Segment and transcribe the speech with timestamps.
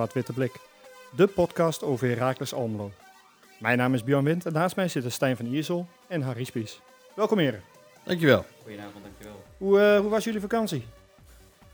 [0.00, 0.60] Zwart-Witte Blik,
[1.16, 2.92] de podcast over Heracles Almelo.
[3.58, 6.80] Mijn naam is Björn Wind en naast mij zitten Stijn van Iersel en Harry Spies.
[7.14, 7.62] Welkom heren.
[8.04, 8.44] Dankjewel.
[8.62, 9.42] Goedenavond, dankjewel.
[9.56, 10.86] Hoe, eh, hoe was jullie vakantie?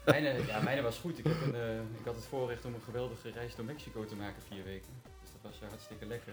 [0.04, 1.18] Mijne, ja, mijne was goed.
[1.18, 4.16] Ik, heb een, eh, ik had het voorrecht om een geweldige reis door Mexico te
[4.16, 4.92] maken, vier weken.
[5.22, 6.32] Dus dat was eh, hartstikke lekker.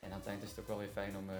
[0.00, 1.36] En aan het eind is het ook wel weer fijn om eh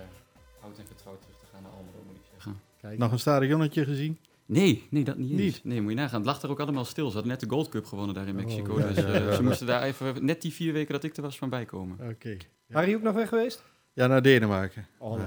[0.63, 2.61] oud en vertrouwd terug te gaan naar Almelo, moet ik zeggen.
[2.81, 2.99] Kijk.
[2.99, 4.19] Nog een stadionnetje gezien?
[4.49, 5.61] Nee, nee, dat niet?
[5.65, 6.17] Nee, moet je nagaan.
[6.17, 7.07] Het lag er ook allemaal stil.
[7.09, 8.79] Ze hadden net de Gold Cup gewonnen daar in Mexico.
[8.81, 9.33] ja, dus ja, eh, ja.
[9.35, 11.99] ze moesten daar even net die vier weken dat ik er was van bijkomen.
[12.11, 12.37] Oké.
[12.71, 13.65] Harry ook nog weg geweest?
[13.93, 14.87] Ja, naar Denemarken.
[14.99, 15.21] Oh,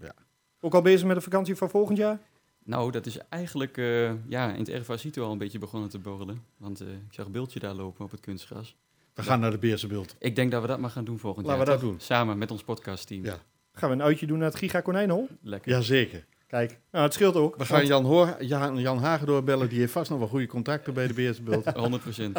[0.00, 0.14] Ja.
[0.60, 2.18] Ook al bezig met de vakantie van volgend jaar?
[2.64, 6.42] Nou, dat is eigenlijk eh, ja, in het Ervasito al een beetje begonnen te borrelen.
[6.56, 8.76] Want eh, ik zag een beeldje daar lopen op het kunstgras.
[9.14, 10.16] We gaan naar de Beersenbeeld.
[10.18, 11.66] Ik denk dat we dat maar gaan doen volgend Laten jaar.
[11.68, 11.90] we dat toch?
[11.98, 12.00] doen.
[12.06, 13.24] Samen met ons podcastteam.
[13.24, 13.38] Ja.
[13.72, 15.28] Gaan we een uitje doen naar het Giga Konijnhol?
[15.42, 15.72] Lekker.
[15.72, 16.24] Jazeker.
[16.48, 17.56] Kijk, nou het scheelt ook.
[17.56, 19.68] We gaan Jan, Hoor, Jan, Jan Hagen doorbellen.
[19.68, 21.64] Die heeft vast nog wel goede contacten bij de Beersenbeeld.
[21.74, 22.32] 100%.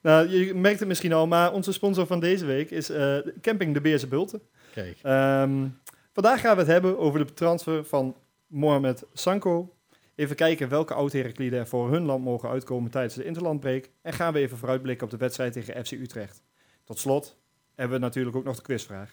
[0.00, 3.74] Nou, je merkt het misschien al, maar onze sponsor van deze week is eh, Camping
[3.74, 4.40] de Beerse Bulten.
[4.72, 4.98] Kijk.
[5.02, 5.66] Ehm,
[6.12, 9.74] vandaag gaan we het hebben over de transfer van Mohamed Sanko.
[10.14, 13.90] Even kijken welke oud-Herakliden er voor hun land mogen uitkomen tijdens de interlandbreek.
[14.02, 16.42] En gaan we even vooruitblikken op de wedstrijd tegen FC Utrecht.
[16.84, 17.36] Tot slot
[17.74, 19.10] hebben we natuurlijk ook nog de quizvraag.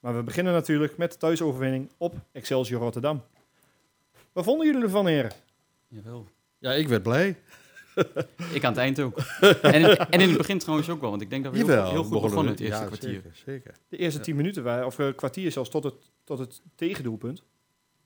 [0.00, 3.22] Maar we beginnen natuurlijk met de thuisoverwinning op Excelsior Rotterdam.
[4.38, 5.30] Wat vonden jullie ervan, heren?
[5.88, 6.28] Jawel.
[6.58, 7.36] Ja, ik werd blij.
[8.54, 9.18] Ik aan het eind ook.
[9.62, 11.90] en, en in het begin trouwens ook wel, want ik denk dat we heel, Jawel.
[11.90, 13.12] heel goed begonnen begonnen we- het eerste ja, kwartier.
[13.12, 13.74] Zeker, zeker.
[13.88, 14.24] De eerste Ja.
[14.24, 15.94] tien minuten, waren, of een kwartier zelfs, tot het,
[16.24, 17.42] tot het tegendoelpunt.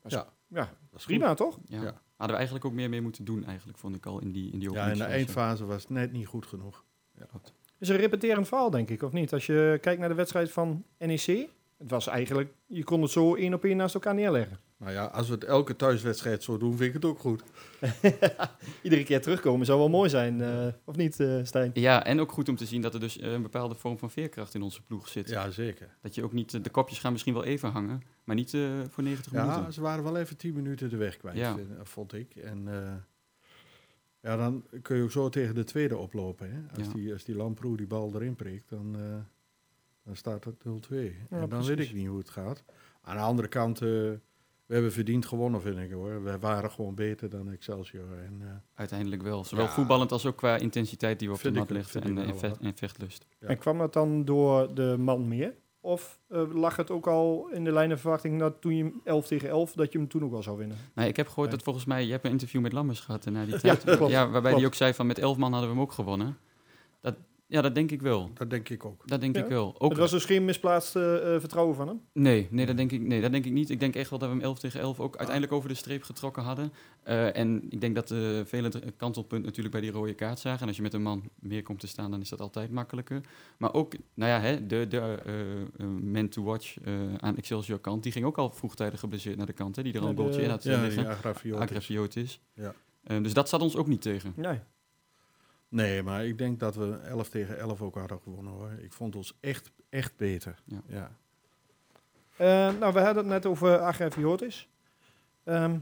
[0.01, 0.27] Was- Ja.
[0.47, 1.59] Ja, Dat is prima toch?
[1.65, 1.75] Ja.
[1.81, 2.01] Ja.
[2.15, 4.59] Hadden we eigenlijk ook meer mee moeten doen, eigenlijk, vond ik al in die, in
[4.59, 4.71] die.
[4.71, 6.83] Ja, in de eindfase was het net niet goed genoeg.
[7.79, 9.33] is een repeterend verhaal, denk ik, of niet?
[9.33, 11.25] Als je kijkt naar de wedstrijd van NEC,
[11.77, 14.59] het was eigenlijk, je kon het zo één op één naast elkaar neerleggen.
[14.77, 17.43] Nou ja, als we het elke thuiswedstrijd zo doen, vind ik het ook goed.
[18.81, 21.71] Iedere keer terugkomen zou wel mooi zijn, eh, of niet, eh, Stijn?
[21.73, 24.11] Ja, en ook goed om te zien dat er dus eh, een bepaalde vorm van
[24.11, 25.29] veerkracht in onze ploeg zit.
[25.29, 25.95] Ja, zeker.
[26.01, 29.03] Dat je ook niet, de kopjes gaan misschien wel even hangen, maar niet eh, voor
[29.03, 29.73] 90 Ja, minuten.
[29.73, 31.55] ze waren wel even tien minuten de weg kwijt, Ja.
[31.83, 32.35] vond ik.
[32.35, 32.93] En eh,
[34.21, 36.51] ja, dan kun je ook zo tegen de tweede oplopen.
[36.51, 36.77] Hè?
[36.77, 36.93] Als, Ja.
[36.93, 39.01] die, als die Lamproe die bal erin prikt, dan, eh,
[40.03, 40.97] dan staat het 0-2.
[41.03, 41.67] Ja, en dan precies.
[41.67, 42.63] weet ik niet hoe het gaat.
[43.01, 44.11] Aan de andere kant, eh,
[44.65, 46.23] we hebben verdiend gewonnen, vind ik hoor.
[46.23, 48.05] We waren gewoon beter dan Excelsior.
[48.25, 49.43] En, eh, Uiteindelijk wel.
[49.43, 49.71] Zowel Ja.
[49.71, 52.17] voetballend als ook qua intensiteit die we op de mat vind en,
[52.61, 53.25] en vechtlust.
[53.39, 53.47] Ja.
[53.47, 55.53] En kwam dat dan door de man meer?
[55.81, 59.27] Of eh, lag het ook al in de lijnen verwachting dat toen je hem 11
[59.27, 60.77] tegen 11, dat je hem toen ook wel zou winnen?
[60.93, 61.55] Nou, ik heb gehoord Ja.
[61.55, 63.83] dat volgens mij, je hebt een interview met Lammers gehad eh, na die Ja, tijd.
[63.97, 66.37] klopt, waarbij hij ook zei van met 11 man hadden we hem ook gewonnen.
[67.01, 67.15] Dat,
[67.53, 68.29] ja, dat denk ik wel.
[68.33, 69.07] dat denk ik ook.
[69.07, 69.41] Dat denk Ja.
[69.43, 69.75] ik wel.
[69.77, 72.01] Ook, Het was dus geen misplaatst eh, eh, vertrouwen van hem?
[72.13, 73.69] nee, nee, dat denk ik, nee, dat denk ik niet.
[73.69, 76.03] Ik denk echt wel dat we hem 11 tegen 11 ook uiteindelijk over de streep
[76.03, 76.73] getrokken hadden.
[77.03, 80.61] Eh, en ik denk dat de vele dr- kantelpunt natuurlijk bij die rode kaart zagen.
[80.61, 83.21] En als je met een man meer komt te staan, dan is dat altijd makkelijker.
[83.57, 87.79] Maar ook, nou ja, hè, de, de eh, eh, man to watch eh, aan Excelsior
[87.79, 89.75] kant, die ging ook al vroegtijdig geblesseerd naar de kant.
[89.75, 91.03] Hè, die er al Ja, een bolletje de- in had eh, Ja, liggen.
[91.03, 91.61] die agrafiotis.
[91.61, 92.41] Agrafiotis.
[92.53, 92.73] Ja.
[93.03, 94.33] Eh, dus dat zat ons ook niet tegen.
[94.35, 94.59] Nee.
[95.73, 98.71] Nee, maar ik denk dat we 11 tegen 11 ook hadden gewonnen hoor.
[98.81, 100.55] Ik vond ons echt, echt beter.
[100.65, 100.81] Ja.
[100.87, 101.11] ja.
[102.35, 104.69] Eh, nou, we hadden het net over Agrafiotis.
[105.43, 105.75] Ehm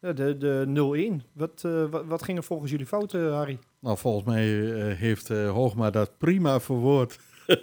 [0.00, 1.26] ja, de de 0-1.
[1.32, 3.58] Wat, eh, wat, wat ging er volgens jullie fout, eh, Harry?
[3.78, 7.18] Nou, volgens mij eh, heeft eh, Hoogma dat prima verwoord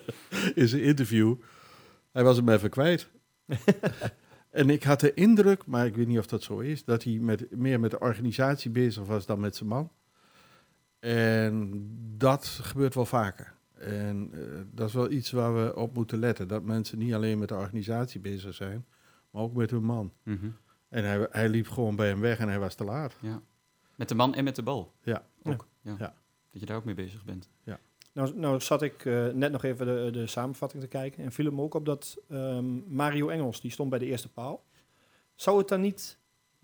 [0.55, 1.35] in zijn interview.
[2.11, 3.07] Hij was hem even kwijt.
[4.49, 7.13] en ik had de indruk, maar ik weet niet of dat zo is, dat hij
[7.13, 9.91] met, meer met de organisatie bezig was dan met zijn man.
[11.05, 13.53] En dat gebeurt wel vaker.
[13.73, 14.39] En eh,
[14.71, 16.47] dat is wel iets waar we op moeten letten.
[16.47, 18.85] Dat mensen niet alleen met de organisatie bezig zijn,
[19.29, 20.13] maar ook met hun man.
[20.23, 20.49] Mhm.
[20.89, 23.15] En hij, hij liep gewoon bij hem weg en hij was te laat.
[23.21, 23.41] Ja.
[23.95, 24.93] Met de man en met de bal.
[25.01, 25.25] Ja.
[25.43, 25.67] Ook.
[25.81, 25.95] Ja.
[25.99, 26.15] Ja.
[26.51, 27.49] Dat je daar ook mee bezig bent.
[28.13, 31.45] Nou, nou zat ik eh, net nog even de, de samenvatting te kijken en viel
[31.45, 34.65] hem ook op dat ehm, Mario Engels, die stond bij de eerste paal.
[35.35, 36.17] Zou het dan niet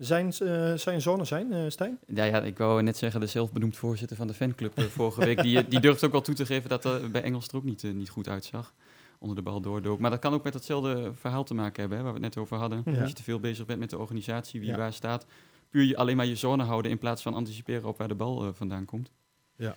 [0.06, 1.98] zijn, eh, zijn zone zijn, eh, Stijn?
[2.06, 5.42] Ja, ja, ik wou net zeggen, de zelfbenoemd voorzitter van de fanclub eh, vorige week,
[5.42, 7.82] die, die durft ook wel toe te geven dat er bij Engels er ook niet,
[7.82, 8.74] niet goed uitzag.
[9.18, 9.98] Onder de bal doordook.
[9.98, 12.44] Maar dat kan ook met datzelfde verhaal te maken hebben, hè, waar we het net
[12.44, 12.82] over hadden.
[12.84, 13.00] Ja.
[13.00, 14.76] Als je te veel bezig bent met de organisatie, wie Ja.
[14.76, 15.26] waar staat.
[15.70, 18.52] Puur je, alleen maar je zone houden in plaats van anticiperen op waar de bal
[18.54, 19.10] vandaan komt.
[19.56, 19.76] Ja.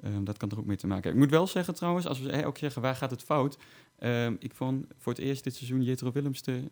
[0.00, 1.22] Ehm, dat kan er ook mee te maken hebben.
[1.22, 3.58] Ik moet wel zeggen trouwens, als we ook zeggen waar gaat het fout.
[3.98, 6.62] Ehm, ik vond voor het eerst dit seizoen Jetro Willems de,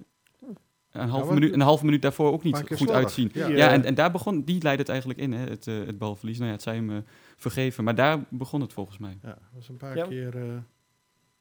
[1.03, 2.97] een, halve wat- minuut, een minuut daarvoor ook niet goed slordig.
[2.97, 3.31] uitzien.
[3.33, 3.47] Ja.
[3.49, 6.37] Ja, en, en daar begon, die leidde het eigenlijk in, hè, het, eh, het balverlies.
[6.37, 6.97] Nou ja, het zei hem eh,
[7.37, 9.19] vergeven, maar daar begon het volgens mij.
[9.23, 10.07] Ja, dat was een paar Ja.
[10.07, 10.57] keer eh,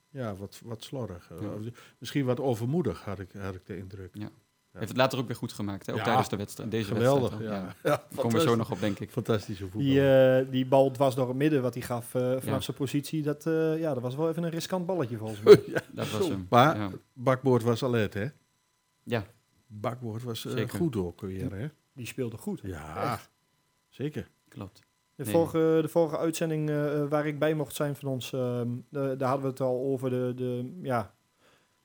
[0.09, 1.29] ja, wat, wat slorrig.
[1.41, 1.47] Ja.
[1.47, 1.61] of
[1.97, 4.15] Misschien wat overmoedig, had ik, had ik de indruk.
[4.71, 5.91] Heeft het later ook weer goed gemaakt, hè?
[5.91, 6.71] ook Ja, tijdens de wedstrijd.
[6.71, 7.61] Deze Geweldig, wedstrijd.
[7.61, 7.75] ja.
[7.83, 7.95] ja.
[7.97, 9.11] Daar komen we zo nog op, denk ik.
[9.11, 9.81] Fantastische voetbal.
[9.81, 12.59] Die, die bal dwars door het midden wat hij gaf eh, vanaf Ja.
[12.59, 15.61] zijn positie, dat, eh, ja, dat was wel even een riskant balletje volgens mij.
[15.91, 16.45] Dat was hem.
[16.49, 16.89] Maar Ja.
[17.13, 18.25] Bakboord was alert, hè?
[19.03, 19.25] Ja.
[19.79, 20.77] Bakboord was eh, Zeker.
[20.77, 21.67] goed ook weer, hè?
[21.93, 22.59] Die speelde goed.
[22.63, 23.19] Ja,
[23.89, 24.29] zeker.
[24.47, 24.79] Klopt.
[25.15, 25.33] De, Nee.
[25.33, 29.41] vorige, de vorige uitzending eh, waar ik bij mocht zijn van ons, ehm, daar hadden
[29.41, 31.13] we het al over de, de, ja,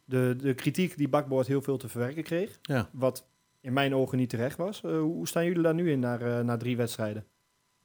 [0.05, 2.59] de, de kritiek die Bakboord heel veel te verwerken kreeg.
[2.63, 2.89] Ja.
[2.93, 3.27] Wat
[3.61, 4.83] in mijn ogen niet terecht was.
[4.85, 7.25] Eh, hoe staan jullie daar nu in na, eh, na drie wedstrijden?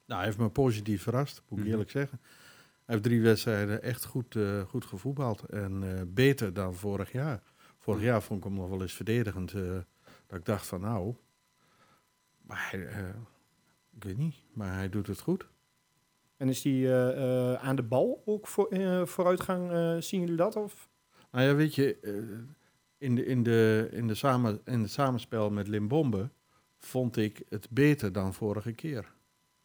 [0.06, 1.72] Nou, hij heeft me positief verrast, moet ik Mhm.
[1.72, 2.20] eerlijk zeggen.
[2.84, 5.42] Hij heeft drie wedstrijden echt goed, eh, goed gevoetbald.
[5.42, 7.42] En eh, beter dan vorig jaar.
[7.78, 9.52] Vorig jaar vond ik hem nog wel eens verdedigend.
[9.52, 9.60] eh,
[10.26, 11.14] dat ik dacht van nou...
[12.42, 13.08] Maar hij, eh,
[13.96, 15.48] ik weet niet, maar hij doet het goed.
[16.36, 19.70] En is die eh, eh, aan de bal ook voor, eh, vooruitgang?
[19.70, 20.56] eh, zien jullie dat?
[20.56, 20.88] Of?
[21.30, 21.98] Nou ja, weet je,
[22.98, 26.30] in, de, in, de, in, de samen, in het samenspel met Limbombe
[26.78, 29.12] vond ik het beter dan vorige keer.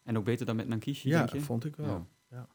[0.02, 1.40] En ook beter dan met Nankishi, Ja, denk je?
[1.40, 1.86] vond ik wel.
[1.86, 2.06] Ja.
[2.30, 2.48] Ja.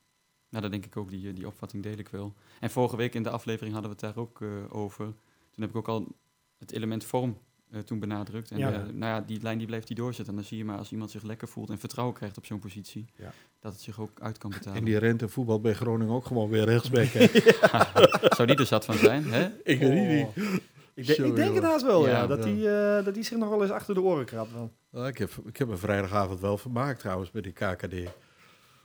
[0.50, 1.10] Nou, dat denk ik ook.
[1.10, 2.34] Die, die opvatting deel ik wel.
[2.60, 5.06] En vorige week in de aflevering hadden we het daar ook eh, over.
[5.52, 6.08] Toen heb ik ook al
[6.58, 7.38] het element vorm
[7.72, 8.52] eh, toen benadrukt.
[8.52, 8.72] En Ja.
[8.74, 10.34] eh, nou ja, die lijn die blijft die doorzetten.
[10.34, 12.60] En dan zie je maar als iemand zich lekker voelt en vertrouwen krijgt op zo'n
[12.60, 13.32] positie, Ja.
[13.60, 14.78] dat het zich ook uit kan betalen.
[14.80, 17.06] En die rente voetbal bij Groningen ook gewoon weer rechtsback.
[17.08, 17.26] hè?
[18.36, 19.46] Zou die er zat van zijn, hè?
[19.64, 20.26] ik weet niet.
[20.48, 20.54] Oh.
[20.94, 22.12] Ik, denk- Zo, ik denk het haast wel, ja.
[22.12, 22.50] Ja, dat ja.
[22.50, 24.52] hij dat die zich nog wel eens achter de oren krabt.
[24.54, 24.72] wel.
[24.92, 27.94] Nou, ik, heb, ik heb een vrijdagavond wel vermaakt trouwens bij die KKD.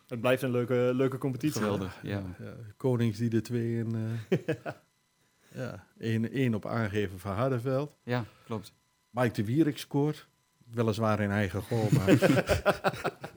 [0.07, 1.61] Het blijft een leuke, leuke competitie.
[1.61, 2.23] Geweldig, ja.
[2.39, 3.95] Ja, Konings die de twee in...
[4.29, 4.39] eh
[5.55, 7.97] ja, één, één op aangeven van Hardenveld.
[8.05, 8.73] Ja, klopt.
[9.11, 10.29] Mike de Wierik scoort.
[10.71, 12.09] Weliswaar in eigen goal, maar...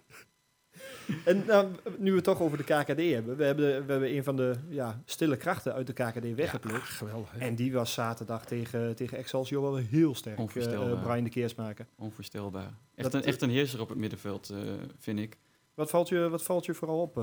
[1.26, 1.68] En nou,
[1.98, 3.38] nu we het toch over de KKD hebben.
[3.38, 6.88] We hebben, we hebben een van de ja, stille krachten uit de KKD weggeplukt.
[6.88, 7.38] Ja, geweldig.
[7.38, 10.36] En die was zaterdag tegen, tegen Excelsior wel heel sterk.
[10.38, 10.92] eh Onvoorstelbaar.
[10.98, 11.86] eh, Brian de Keersmaker.
[11.98, 12.64] Onvoorstelbaar.
[12.64, 12.74] Dat-
[13.06, 14.58] Echt een, echt een heerser op het middenveld, eh,
[15.00, 15.38] vind ik.
[15.74, 17.14] Wat valt je, wat valt je vooral op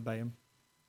[0.00, 0.36] bij hem?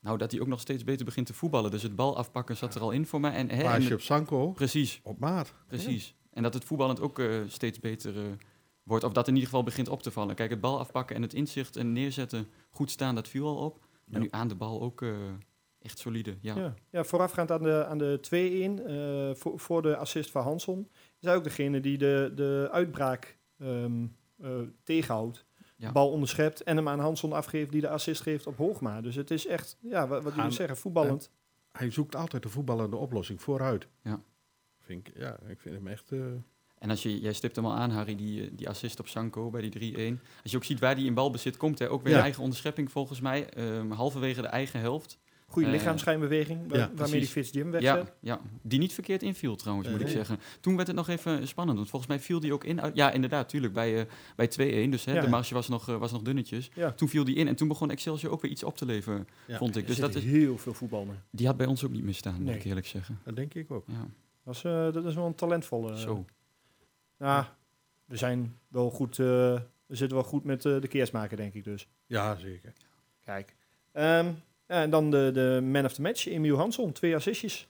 [0.01, 1.71] Nou, dat hij ook nog steeds beter begint te voetballen.
[1.71, 3.31] Dus het bal afpakken zat er al in voor mij.
[3.33, 5.53] En, hè, en Paasje op Sanko, precies, op maat.
[5.67, 6.15] precies.
[6.31, 8.23] En dat het voetballend ook eh, steeds beter eh,
[8.83, 9.03] wordt.
[9.03, 10.35] Of dat in ieder geval begint op te vallen.
[10.35, 13.79] Kijk, het bal afpakken en het inzicht en neerzetten, goed staan, dat viel al op.
[14.05, 14.19] Maar Ja.
[14.19, 15.09] nu aan de bal ook eh,
[15.81, 16.37] echt solide.
[16.41, 16.55] Ja.
[16.55, 16.73] Ja.
[16.91, 20.87] Ja, voorafgaand aan de, aan de 2-1, eh, voor, voor de assist van Hanson,
[21.19, 24.05] is hij ook degene die de, de uitbraak ehm,
[24.41, 24.49] eh,
[24.83, 25.45] tegenhoudt.
[25.79, 25.91] Ja.
[25.91, 29.01] Bal onderschept en hem aan Hanson afgeeft die de assist geeft op Hoogma.
[29.01, 31.31] Dus het is echt, ja, wat, wat jullie zeggen, voetballend.
[31.71, 33.87] Hij zoekt altijd de voetballende oplossing vooruit.
[34.03, 34.21] Ja.
[34.79, 36.11] Vind ik, ja, ik vind hem echt...
[36.11, 36.19] eh,
[36.77, 39.49] En als je, jij stipt hem al aan, Harry, die, eh, die assist op Sanko
[39.49, 40.21] bij die 3-1.
[40.43, 42.17] Als je ook ziet waar die in balbezit komt, hè, ook weer Ja.
[42.17, 43.49] een eigen onderschepping volgens mij.
[43.49, 45.17] ehm, halverwege de eigen helft.
[45.51, 47.29] Goede Eh, ja, waarmee die precies.
[47.29, 50.15] Fitz Jim Ja, ja, die niet verkeerd inviel trouwens, moet ik Nee.
[50.15, 50.39] zeggen.
[50.61, 52.79] Toen werd het nog even spannend, want volgens mij viel die ook in.
[52.93, 54.05] Ja, inderdaad, tuurlijk, bij, eh,
[54.35, 54.91] bij 2-1.
[54.91, 55.21] Dus hè, Ja.
[55.21, 56.69] de marge was nog, eh, was nog dunnetjes.
[56.75, 56.91] Ja.
[56.91, 59.57] Toen viel die in en toen begon Excelsior ook weer iets op te leveren, ja,
[59.57, 59.81] vond ik.
[59.81, 61.17] Er Dus dat is, heel veel voetbal mee.
[61.31, 62.55] die had bij ons ook niet misstaan, moet Nee.
[62.55, 63.19] ik eerlijk zeggen.
[63.23, 63.83] Dat denk ik ook.
[63.87, 64.07] Ja,
[64.43, 65.97] Dat is, eh, dat is wel een talentvolle.
[65.99, 66.25] zo.
[67.19, 67.57] Ja,
[68.05, 69.25] we zijn wel goed, eh,
[69.85, 71.87] we zitten wel goed met eh, de keersmaker, denk ik dus.
[72.05, 72.73] Ja, zeker.
[73.23, 73.55] Kijk.
[73.91, 74.31] Ehm,
[74.69, 77.67] en dan de, de man of the match, Emiel Hansson, twee assistjes.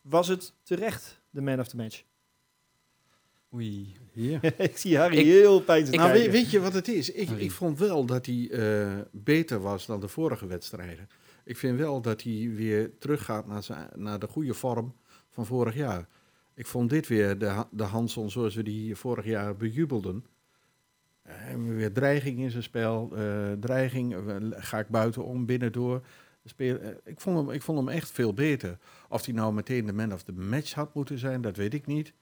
[0.00, 2.02] Was het terecht, de man of the match?
[3.54, 3.96] Oei.
[4.12, 4.38] Ja.
[4.58, 7.10] ik zie Harry Ik- heel pijnlijk nou, weet, weet je wat het is?
[7.12, 11.08] Ik, ik vond wel dat hij eh, beter was dan de vorige wedstrijden.
[11.44, 14.94] Ik vind wel dat hij weer teruggaat naar, zijn, naar de goede vorm
[15.30, 16.08] van vorig jaar.
[16.54, 20.24] Ik vond dit weer de, de Hanson zoals we die vorig jaar bejubelden.
[21.28, 23.10] Eh, weer dreiging in zijn spel.
[23.16, 26.02] eh, dreiging, eh, ga ik buitenom, binnendoor.
[26.56, 28.78] Ik, vond hem, ik vond hem echt veel beter.
[29.08, 31.86] Of hij nou meteen de man of the match had moeten zijn, dat weet ik
[31.86, 32.12] niet.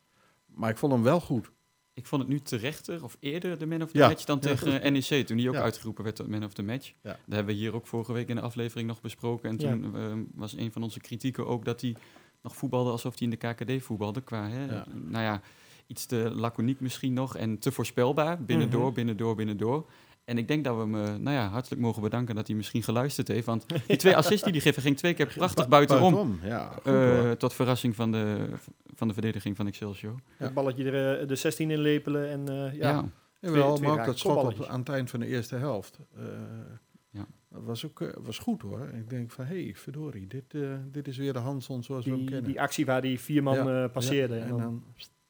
[0.46, 1.50] Maar ik vond hem wel goed.
[1.94, 4.08] Ik vond het nu terechter of eerder de man of the Ja.
[4.08, 5.62] match dan Ja, tegen NEC, toen die ook Ja.
[5.62, 6.92] uitgeroepen werd tot man of the match.
[7.02, 9.48] Dat hebben we hier ook vorige week in de aflevering nog besproken.
[9.50, 11.96] En toen eh, was een van onze kritieken ook dat hij
[12.42, 14.20] nog voetbalde alsof hij in de KKD voetbalde.
[14.22, 15.40] Qua, hè, nou ja,
[15.86, 18.42] iets te laconiek misschien nog en te voorspelbaar.
[18.44, 18.94] Binnendoor, Mhm.
[18.94, 19.86] binnendoor, binnendoor.
[20.24, 22.82] En ik denk dat we hem eh, nou ja, hartelijk mogen bedanken dat hij misschien
[22.82, 23.46] geluisterd heeft.
[23.46, 26.38] Want die twee assists die hij geeft, ging twee keer prachtig buitenom.
[26.42, 28.48] Ja, goed, eh, tot verrassing van de,
[28.94, 30.14] van de verdediging van Excelsior.
[30.36, 32.88] Het balletje er, eh, de 16 in lepelen en eh, ja.
[32.90, 33.04] ja.
[33.40, 35.98] Jawel, twee maar ook dat schot op, aan het eind van de eerste helft.
[36.16, 36.22] eh,
[37.10, 37.26] Ja.
[37.50, 38.88] Dat was ook was goed hoor.
[38.94, 42.10] Ik denk van, hé, hey, verdorie, dit, eh, dit is weer de Hanson zoals we
[42.10, 42.44] hem kennen.
[42.44, 44.34] die actie waar die vier man Ja, eh, passeerde.
[44.34, 44.82] Ja, en en dan, dan,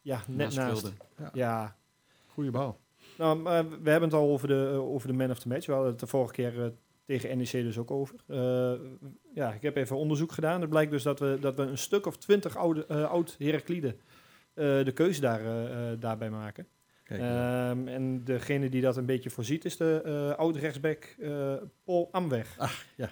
[0.06, 0.92] ja, net Ja, naast.
[1.32, 1.76] Ja,
[2.26, 2.80] goede bal.
[3.18, 5.66] Nou, maar we hebben het al over de, eh, over de man of the match.
[5.66, 6.70] We hadden het de vorige keer eh,
[7.04, 8.16] tegen NEC dus ook over.
[8.26, 8.72] Eh,
[9.34, 10.60] ja, ik heb even onderzoek gedaan.
[10.60, 13.96] Het blijkt dus dat we, dat we een stuk of twintig oude, eh, oud Heraklide
[14.54, 15.40] eh, de keuze daar,
[15.98, 16.66] daarbij maken.
[17.04, 17.70] Kijk, ja.
[17.70, 22.56] Ehm, en degene die dat een beetje voorziet is de eh oud-rechtsback eh, Paul Amweg.
[22.96, 23.10] Ja,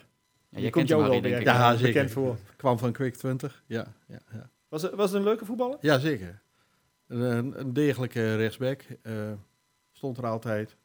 [0.49, 1.45] Die jij komt kent jou hem, wel weer ik.
[1.45, 1.93] Ja, zeker.
[1.93, 2.37] bekend voor.
[2.57, 3.63] kwam van Quick 20.
[3.65, 4.49] Ja, ja, ja.
[4.69, 5.77] Was het, was het een leuke voetballer?
[5.81, 6.41] ja zeker.
[7.07, 8.81] Een, een degelijke rechtsback.
[9.01, 9.31] eh,
[9.91, 10.75] stond er altijd.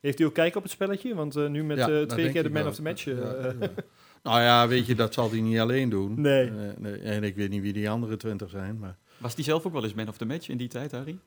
[0.00, 1.14] Heeft u ook kijken op het spelletje?
[1.14, 2.70] Want eh, nu met Ja, eh, twee keer de man wel.
[2.70, 3.04] of the match.
[3.04, 3.70] Ja, eh, ja.
[4.22, 6.20] nou ja, weet je, dat zal hij niet alleen doen.
[6.20, 6.50] Nee.
[6.78, 6.98] Nee.
[6.98, 9.84] En ik weet niet wie die andere 20 zijn, maar Was die zelf ook wel
[9.84, 11.18] eens man of the match in die tijd, Harry?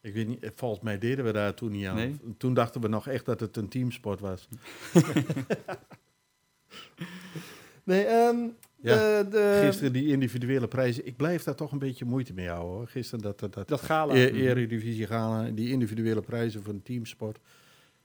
[0.00, 0.50] ik weet niet.
[0.54, 1.94] Volgens mij deden we daar toen niet aan.
[1.96, 2.20] Nee?
[2.38, 4.48] Toen dachten we nog echt dat het een teamsport was.
[7.84, 8.36] nee, ehm,
[8.82, 11.06] Ja, de, de, Gisteren die individuele prijzen.
[11.06, 12.88] Ik blijf daar toch een beetje moeite mee houden hoor.
[12.88, 14.14] Gisteren dat, dat, dat dat gala.
[14.14, 17.38] e eredivisie gaan, die individuele prijzen voor een teamsport.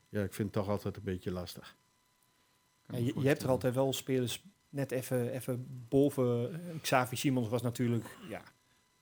[0.08, 1.76] Ja, ik vind het toch altijd een beetje lastig.
[2.88, 6.52] Ja, je, je hebt er altijd wel spelers net even, even boven.
[6.52, 8.42] Eh, Xavi Simons was natuurlijk ja,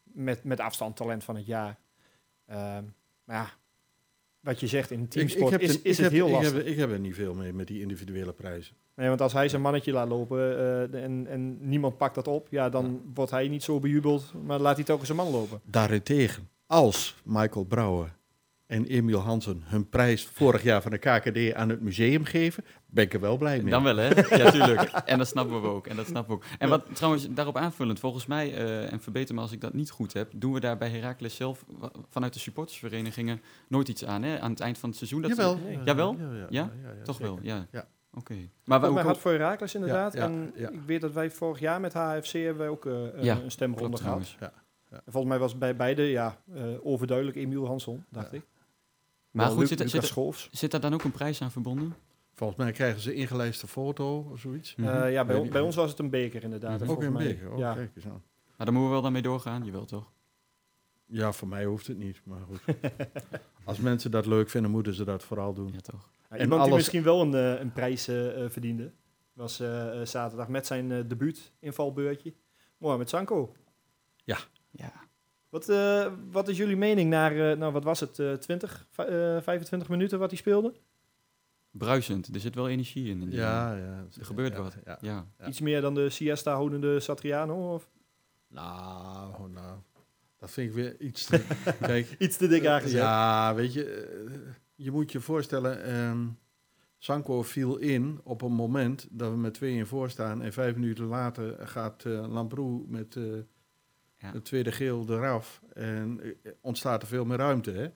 [0.03, 1.79] met, met afstand talent van het jaar.
[2.47, 2.85] Ehm,
[3.25, 3.51] maar ja,
[4.47, 6.53] wat je zegt in teamsport is, is ik het heb- heel ik lastig.
[6.57, 8.77] Heb, ik heb er niet veel mee met die individuele prijzen.
[8.95, 12.47] Nee, want als hij zijn mannetje laat lopen eh, en, en niemand pakt dat op,
[12.51, 15.61] ja, dan wordt hij niet zo bejubeld, maar laat hij toch eens zijn man lopen.
[15.65, 18.16] Daarentegen, als Michael Brouwer
[18.67, 23.05] en Emiel Hansen hun prijs vorig jaar van de KKD aan het museum geven, ben
[23.05, 23.71] ik er wel blij mee.
[23.71, 24.09] Dan wel, hè?
[24.37, 24.91] Ja, tuurlijk.
[25.05, 25.87] En dat snappen we ook.
[25.87, 26.49] En dat snappen we ook.
[26.59, 29.91] En wat trouwens daarop aanvullend, volgens mij, eh, en verbeter me als ik dat niet
[29.91, 31.65] goed heb, doen we daar bij Heracles zelf
[32.11, 34.41] vanuit de supportersverenigingen nooit iets aan, hè?
[34.41, 35.23] Aan het eind van het seizoen.
[35.23, 35.57] Dat ze- Jawel.
[35.59, 35.79] Nee.
[35.85, 36.17] Jawel?
[36.19, 36.47] Ja, ja, Ja?
[36.83, 37.35] ja, ja, Toch zeker.
[37.35, 37.67] wel, ja.
[37.73, 37.87] Ja.
[38.15, 38.35] Oké.
[38.35, 40.13] Maar Maar we wij voor Herakles inderdaad.
[40.15, 43.23] Ja, ja, en ik weet dat wij vorig jaar met HFC hebben wij ook eh,
[43.23, 44.37] Ja, een stemronde gehad.
[45.07, 48.37] volgens mij was bij beide ja, eh, overduidelijk Emiel Hansson, dacht Ja.
[48.37, 48.45] ik.
[49.37, 51.95] Maar goed, zit, zit, zit daar dan ook een prijs aan verbonden?
[52.35, 54.75] Volgens mij krijgen ze ingelijste foto of zoiets.
[54.75, 54.89] Mhm.
[54.89, 56.81] Eh, ja, bij, on- ons was het een beker inderdaad.
[56.81, 56.91] Mhm.
[56.91, 57.53] Ook een mij- beker.
[57.53, 57.75] Oh, ja.
[57.75, 58.23] kijk eens aan.
[58.57, 60.13] Maar daar moeten we wel dan mee doorgaan, jawel toch?
[61.07, 62.77] Ja, voor mij hoeft het niet, maar goed.
[63.65, 65.71] Als mensen dat leuk vinden, moeten ze dat vooral doen.
[65.73, 66.09] Ja, toch.
[66.31, 68.93] Ja, En iemand die misschien wel een, eh, een prijs eh, verdiende,
[69.33, 69.57] was
[70.05, 72.35] zaterdag met zijn debuut invalbeurtje.
[72.79, 73.53] Mohamed Sanko.
[74.25, 74.39] Ja.
[75.57, 79.05] Wat, eh, wat is jullie mening naar, eh, nou wat was het, eh 20, va-
[79.05, 80.75] eh, 25 minuten wat hij speelde?
[81.71, 82.35] Bruisend.
[82.35, 83.11] Er zit wel energie in.
[83.23, 83.49] in die man.
[83.49, 84.05] Ja, ja.
[84.19, 84.77] Er gebeurt ja, wat.
[84.85, 84.99] Ja.
[85.01, 85.27] Ja.
[85.39, 85.47] Ja.
[85.47, 87.75] Iets meer dan de siesta houdende Satriano?
[87.75, 87.91] Of?
[88.49, 89.79] Nou, nou,
[90.39, 91.45] dat vind ik weer iets te...
[91.81, 92.99] Kijk, Iets te dik aangezet.
[93.01, 94.15] Ja, weet je,
[94.75, 96.19] je moet je voorstellen, ehm
[96.99, 101.05] Sanko viel in op een moment dat we met tweeën voor staan en vijf minuten
[101.05, 103.23] later gaat eh Lambrou met eh
[104.27, 104.33] Ja.
[104.33, 107.71] het tweede geel eraf en eh, ontstaat er veel meer ruimte.
[107.71, 107.89] Hè?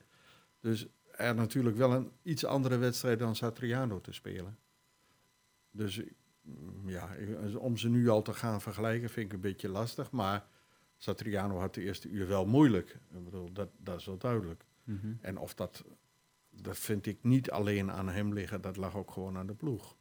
[0.59, 4.57] Dus er natuurlijk wel een iets andere wedstrijd dan Satriano te spelen.
[5.71, 6.01] Dus
[6.41, 10.11] mm, ja, ik- om ze nu al te gaan vergelijken vind ik een beetje lastig,
[10.11, 10.47] maar
[10.97, 12.97] Satriano had de eerste uur wel moeilijk.
[13.13, 14.65] Ik bedoel, dat, dat is wel duidelijk.
[14.83, 15.13] Mhm.
[15.21, 15.83] En of dat,
[16.49, 19.95] dat vind ik niet alleen aan hem liggen, dat lag ook gewoon aan de ploeg.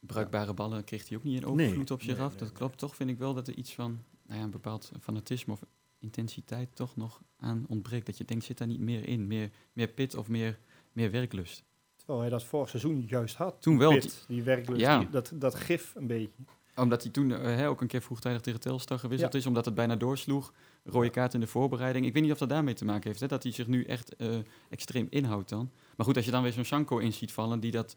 [0.00, 2.30] Bruikbare ballen kreeg hij ook niet in Nee, overvloed op zich nee, af.
[2.30, 2.78] nee, dat klopt.
[2.78, 5.60] Toch vind ik wel dat er iets van nou ja, een bepaald fanatisme of
[5.98, 8.06] intensiteit toch nog aan ontbreekt.
[8.06, 9.26] Dat je denkt, zit daar niet meer in?
[9.26, 10.58] Meer, meer pit of meer,
[10.92, 11.64] meer werklust?
[11.96, 13.62] Terwijl hij dat vorig seizoen juist had.
[13.62, 13.90] Toen wel.
[13.92, 14.98] Pit, die werklust, Ja.
[14.98, 16.42] die- dat, dat gif een beetje.
[16.76, 19.74] Omdat hij toen eh, hè, ook een keer vroegtijdig tegen Telstar gewisseld is, omdat het
[19.74, 20.52] bijna doorsloeg.
[20.84, 22.06] Rode kaart in de voorbereiding.
[22.06, 24.16] Ik weet niet of dat daarmee te maken heeft, hè, dat hij zich nu echt
[24.16, 25.70] eh, extreem inhoudt dan.
[25.96, 27.96] Maar goed, als je dan weer zo'n Sanko in ziet vallen, die, dat,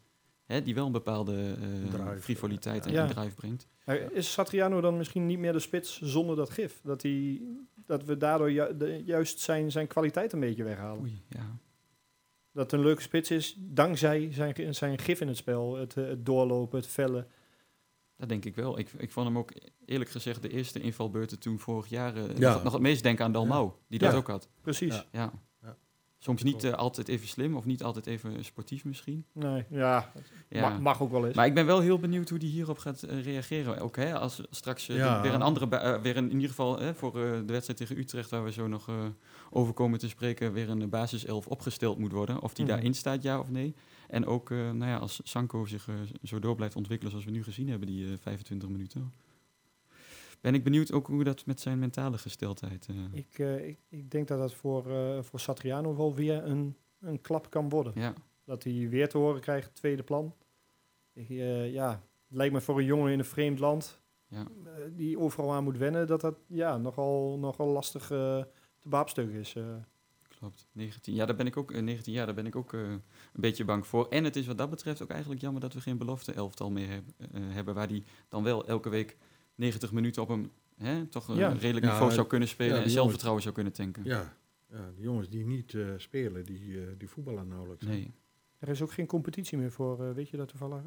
[0.50, 3.06] hè, die wel een bepaalde eh, Drive, frivoliteit en ja.
[3.06, 3.68] drive brengt.
[4.12, 6.80] Is Satriano dan misschien niet meer de spits zonder dat gif?
[6.82, 7.40] Dat, hij,
[7.86, 11.00] dat we daardoor ju- de- juist zijn, zijn kwaliteit een beetje weghalen?
[11.02, 11.58] Oei, ja.
[12.52, 15.76] Dat het een leuke spits is, dankzij zijn, zijn gif in het spel.
[15.76, 17.26] Het, eh, het doorlopen, het vellen.
[18.16, 18.78] Dat denk ik wel.
[18.78, 19.52] Ik, ik vond hem ook
[19.86, 22.52] eerlijk gezegd de eerste invalbeurten toen vorig jaar eh, Ja.
[22.52, 24.16] nog, nog het meest denken aan Dalmau, die dat Ja.
[24.18, 24.48] ook had.
[24.60, 25.06] Precies.
[25.12, 25.32] Ja.
[26.22, 29.24] Soms niet eh, altijd even slim of niet altijd even sportief misschien.
[29.32, 30.12] Nee, ja,
[30.48, 30.60] Ja.
[30.68, 31.34] Mag, mag ook wel eens.
[31.36, 33.78] Maar ik ben wel heel benieuwd hoe die hierop gaat eh, reageren.
[33.78, 35.22] Ook hè, als straks eh, Ja.
[35.22, 38.44] weer een andere, weer een, in ieder geval hè, voor de wedstrijd tegen Utrecht, waar
[38.44, 38.90] we zo nog
[39.50, 42.40] over komen te spreken, weer een basiself opgesteld moet worden.
[42.42, 42.74] Of die Mhm.
[42.74, 43.74] daarin staat, ja of nee.
[44.08, 45.88] En ook, nou ja, als Sanko zich
[46.22, 49.12] zo door blijft ontwikkelen zoals we nu gezien hebben, die eh, 25 minuten.
[50.40, 52.86] Ben ik benieuwd ook hoe dat met zijn mentale gesteldheid.
[52.88, 56.76] eh, ik, eh, ik, ik denk dat dat voor, eh, voor Satriano wel weer een,
[57.00, 57.92] een klap kan worden.
[57.96, 60.34] ja, Dat hij weer te horen krijgt, tweede plan.
[61.12, 61.28] Ik,
[61.72, 61.90] ja,
[62.28, 64.46] het lijkt me voor een jongen in een vreemd land, ja.
[64.90, 69.56] die overal aan moet wennen, dat dat ja, nogal, nogal lastig te beapstuk is.
[70.28, 71.14] Klopt, 19.
[71.14, 73.86] Ja, daar ben ik ook, eh, 19 jaar, daar ben ik ook een beetje bang
[73.86, 74.08] voor.
[74.08, 76.88] En het is wat dat betreft ook eigenlijk jammer dat we geen belofte elftal meer
[76.90, 79.16] heb- hebben, waar die dan wel elke week
[79.54, 81.48] 90 minuten op hem hè, toch een Ja.
[81.52, 84.04] redelijk Ja, niveau zou kunnen spelen ja, en zelfvertrouwen zou kunnen tanken.
[84.04, 84.36] Ja,
[84.70, 87.86] ja de jongens die niet eh, spelen, die, eh, die voetballen nauwelijks.
[87.86, 88.12] Nee.
[88.58, 90.82] Er is ook geen competitie meer voor, eh, weet je dat toevallig?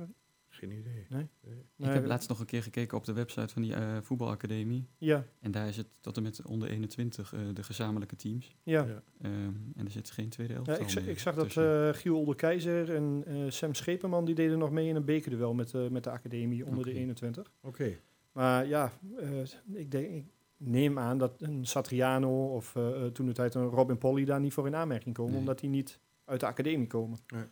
[0.47, 1.05] Geen idee.
[1.09, 1.27] Nee?
[1.41, 1.89] Nee.
[1.89, 4.87] Ik heb laatst nog een keer gekeken op de website van die eh, voetbalacademie.
[4.97, 8.55] Ja, En daar is het tot en met onder 21 eh, de gezamenlijke teams.
[8.63, 8.85] ja.
[8.85, 9.03] Ja.
[9.21, 12.95] Ehm, en er zit geen tweede Ja, elftal ik, ik zag dat eh Giel Olderkeizer
[12.95, 16.09] en eh, Sam Scheperman die deden nog mee in een bekerduel met, eh, met de
[16.09, 17.51] academie onder de 21.
[17.61, 17.99] Oké.
[18.33, 19.41] Maar ja, eh,
[19.73, 20.25] ik, denk, ik
[20.57, 24.39] neem aan dat een Satriano of eh, eh, toen de tijd een Robin Polly daar
[24.39, 25.39] niet voor in aanmerking komen, Nee.
[25.39, 27.17] omdat die niet uit de academie komen.
[27.27, 27.43] Nee.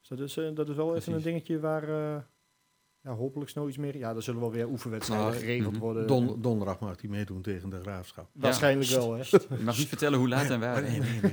[0.00, 2.22] Dus dat is, dat is wel even een dingetje waar eh,
[3.02, 3.96] ja, hopelijk snel iets meer...
[3.96, 5.82] Ja, er zullen wel weer oefenwedstrijden Nou, geregeld mhm.
[5.82, 6.06] worden.
[6.06, 8.28] Don, donderdag mag hij meedoen tegen de graafschap.
[8.32, 8.96] Waarschijnlijk Ja.
[8.96, 9.22] wel, hè.
[9.56, 10.82] Je mag niet vertellen hoe laat en waar.
[10.82, 11.32] Nee, nee, nee.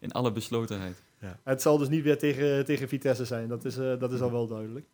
[0.00, 1.02] In alle beslotenheid.
[1.42, 4.32] Het zal dus niet weer tegen, tegen Vitesse zijn, dat is, eh, dat is al
[4.32, 4.86] wel duidelijk.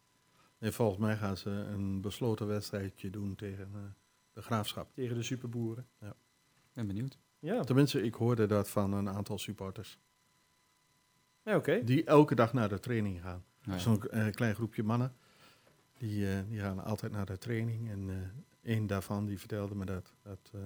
[0.59, 3.81] Nee, volgens mij gaan ze een besloten wedstrijdje doen tegen eh,
[4.33, 4.95] de graafschap.
[4.95, 5.87] Tegen de superboeren.
[6.73, 7.19] ben benieuwd.
[7.39, 9.99] Ja, Tenminste, ik hoorde dat van een aantal supporters.
[11.43, 11.85] ja oké.
[11.85, 13.45] Die elke dag naar de training gaan.
[13.63, 13.83] Nou ja.
[13.83, 15.17] Zo'n eh, klein groepje mannen.
[15.99, 17.91] Die, eh, die gaan altijd naar de training.
[17.91, 18.17] En eh
[18.65, 20.61] een daarvan die vertelde me dat, dat eh,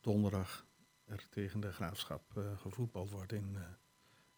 [0.00, 0.66] donderdag
[1.04, 3.62] er tegen de graafschap eh, gevoetbald wordt in, eh,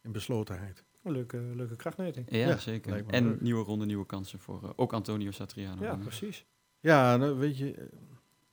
[0.01, 0.83] in beslotenheid.
[1.03, 2.25] Leuke, leuke krachtmeting.
[2.29, 3.07] Ja, Ja, zeker.
[3.07, 3.41] En leuk.
[3.41, 5.83] nieuwe ronde, nieuwe kansen voor eh, ook Antonio Satriano.
[5.83, 6.45] Ja, precies.
[6.79, 7.85] Ja, nou, weet je, eh,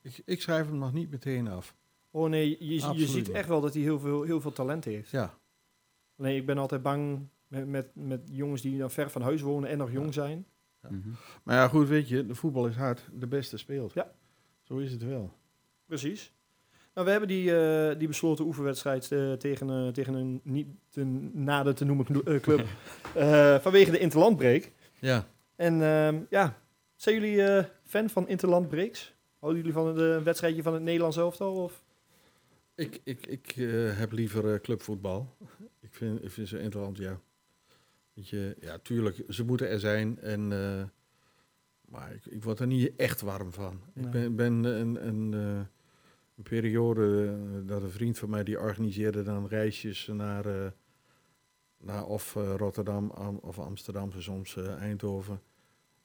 [0.01, 1.75] ik, ik schrijf hem nog niet meteen af.
[2.11, 5.09] Oh nee, je, je ziet echt wel dat hij heel veel, heel veel talent heeft.
[5.09, 5.37] Ja,
[6.15, 9.69] Nee, ik ben altijd bang met, met, met jongens die dan ver van huis wonen
[9.69, 10.45] en nog jong zijn.
[10.81, 10.89] Ja.
[10.89, 11.09] Mhm.
[11.43, 13.09] maar ja, goed, weet je, de voetbal is hard.
[13.13, 13.93] De beste speelt.
[13.93, 14.11] Ja.
[14.63, 15.33] Zo is het wel.
[15.85, 16.33] Precies.
[16.97, 21.03] Nou, we hebben die, eh, die besloten oefenwedstrijd eh, tegen, eh, tegen een niet te
[21.33, 22.05] nader te noemen
[22.41, 22.67] club
[23.63, 24.71] vanwege de interlandbreek.
[24.99, 26.61] Ja, En ehm, ja,
[26.95, 29.15] zijn jullie fan van interlandbreaks?
[29.39, 31.53] Houden jullie van een wedstrijdje van het Nederlands elftal?
[31.53, 31.83] Of?
[32.75, 33.53] ik, ik, ik
[33.95, 35.35] heb liever clubvoetbal.
[35.79, 37.19] Ik vind, ik vind ze interessant, ja.
[38.13, 40.19] Weet je, ja, tuurlijk, ze moeten er zijn.
[40.19, 40.47] En,
[41.81, 43.81] maar ik, ik word er niet echt warm van.
[43.93, 44.05] Nee.
[44.05, 45.67] Ik ben, ben een, een,
[46.37, 50.71] een periode eh, dat een vriend van mij die organiseerde dan reisjes naar, eh,
[51.77, 55.41] naar of eh, Rotterdam Am- of Amsterdam, soms eh, Eindhoven.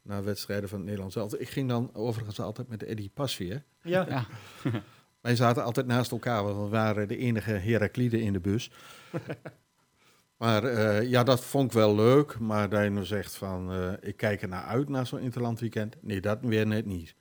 [0.02, 1.40] Naar wedstrijden van het Nederlands elftal.
[1.40, 3.64] Ik ging dan overigens altijd met Eddie Pasveer.
[3.82, 4.26] Ja, Ja,
[5.20, 8.70] Wij zaten altijd naast elkaar, want we waren de enige Herakliden in de bus.
[10.38, 12.38] maar eh, ja, dat vond ik wel leuk.
[12.38, 15.96] Maar dat je nou zegt van, eh, ik kijk er naar uit naar zo'n interlandweekend.
[16.00, 17.14] Nee, dat weer net niet.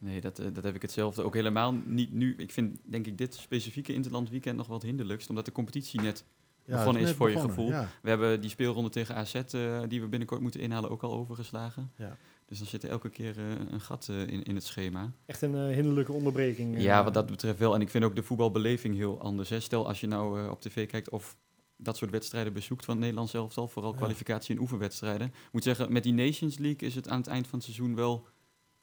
[0.00, 1.22] Nee, dat, eh, dat heb ik hetzelfde.
[1.22, 2.34] Ook helemaal niet nu.
[2.36, 5.28] Ik vind, denk ik, dit specifieke Interland weekend nog wat hinderlijkst.
[5.28, 6.24] Omdat de competitie net...
[6.64, 7.68] Ja, Begonnen is voor je gevoel.
[7.68, 7.88] Ja.
[8.02, 11.92] We hebben die speelronde tegen AZ, eh, die we binnenkort moeten inhalen, ook al overgeslagen.
[11.96, 12.16] Ja.
[12.46, 15.12] Dus dan zit er elke keer eh, een gat in, in het schema.
[15.26, 16.82] echt een hinderlijke onderbreking.
[16.82, 17.74] Ja, wat dat betreft wel.
[17.74, 19.48] En ik vind ook de voetbalbeleving heel anders.
[19.48, 19.60] Hè.
[19.60, 21.36] Stel als je nou op tv kijkt of
[21.76, 25.26] dat soort wedstrijden bezoekt van het Nederlands elftal, vooral kwalificatie en oefenwedstrijden.
[25.26, 27.94] Ik moet zeggen, met die Nations League is het aan het eind van het seizoen
[27.94, 28.26] wel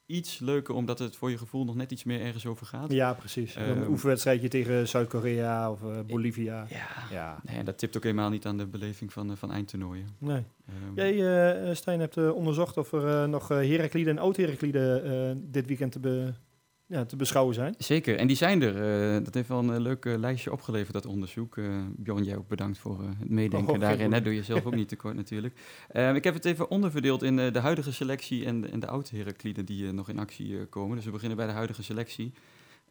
[0.08, 2.92] iets leuker, omdat het voor je gevoel nog net iets meer ergens over gaat.
[2.92, 3.56] Ja, precies.
[3.56, 6.66] Een Ehm, oefenwedstrijdje tegen Zuid-Korea of eh, Bolivia.
[6.70, 6.88] Ja.
[7.12, 7.40] Ja.
[7.44, 10.08] Nee, dat tipt ook helemaal niet aan de beleving van, eh, van eindtoernooien.
[10.18, 10.44] Nee.
[10.68, 15.92] Ehm, Jij, eh, Stijn, hebt onderzocht of er nog Herakliden en oud-Herakliden eh, dit weekend
[15.92, 16.34] te, be-
[16.90, 17.76] ja, te beschouwen zijn.
[17.78, 18.76] Zeker, en die zijn er.
[19.16, 21.58] eh, dat heeft wel een eh, leuk eh, lijstje opgeleverd, dat onderzoek.
[21.58, 24.00] Eh Bjorn, jij ook bedankt voor het meedenken Oh, daarin.
[24.00, 24.24] Probleem.
[24.24, 25.54] doe je zelf ook niet tekort natuurlijk.
[26.16, 29.66] Ik heb het even onderverdeeld in de huidige selectie en, de- en de oude Herakliden
[29.66, 30.96] die nog in actie komen.
[30.96, 32.32] Dus we beginnen bij de huidige selectie.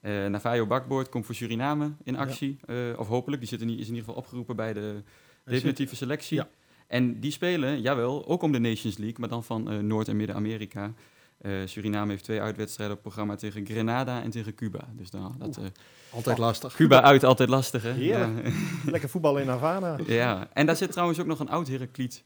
[0.03, 2.59] Navajo Bakboord komt voor Suriname in actie.
[2.97, 5.03] of hopelijk, die zit in, is in ieder geval opgeroepen bij de
[5.45, 6.37] definitieve selectie.
[6.37, 6.49] Ja.
[6.87, 10.93] En die spelen, jawel, ook om de Nations League, maar dan van Noord- en Midden-Amerika.
[11.39, 14.89] Eh, Suriname heeft twee uitwedstrijden op programma tegen Grenada en tegen Cuba.
[14.93, 15.65] Dus dan, dat, eh,
[16.11, 16.75] Altijd lastig.
[16.75, 17.93] Cuba uit, altijd lastig, hè?
[17.93, 18.55] Heerlijk.
[18.85, 19.99] Lekker voetballen in Havana.
[20.07, 20.15] Ja.
[20.15, 22.25] ja, en daar zit trouwens ook nog een oud Herakliet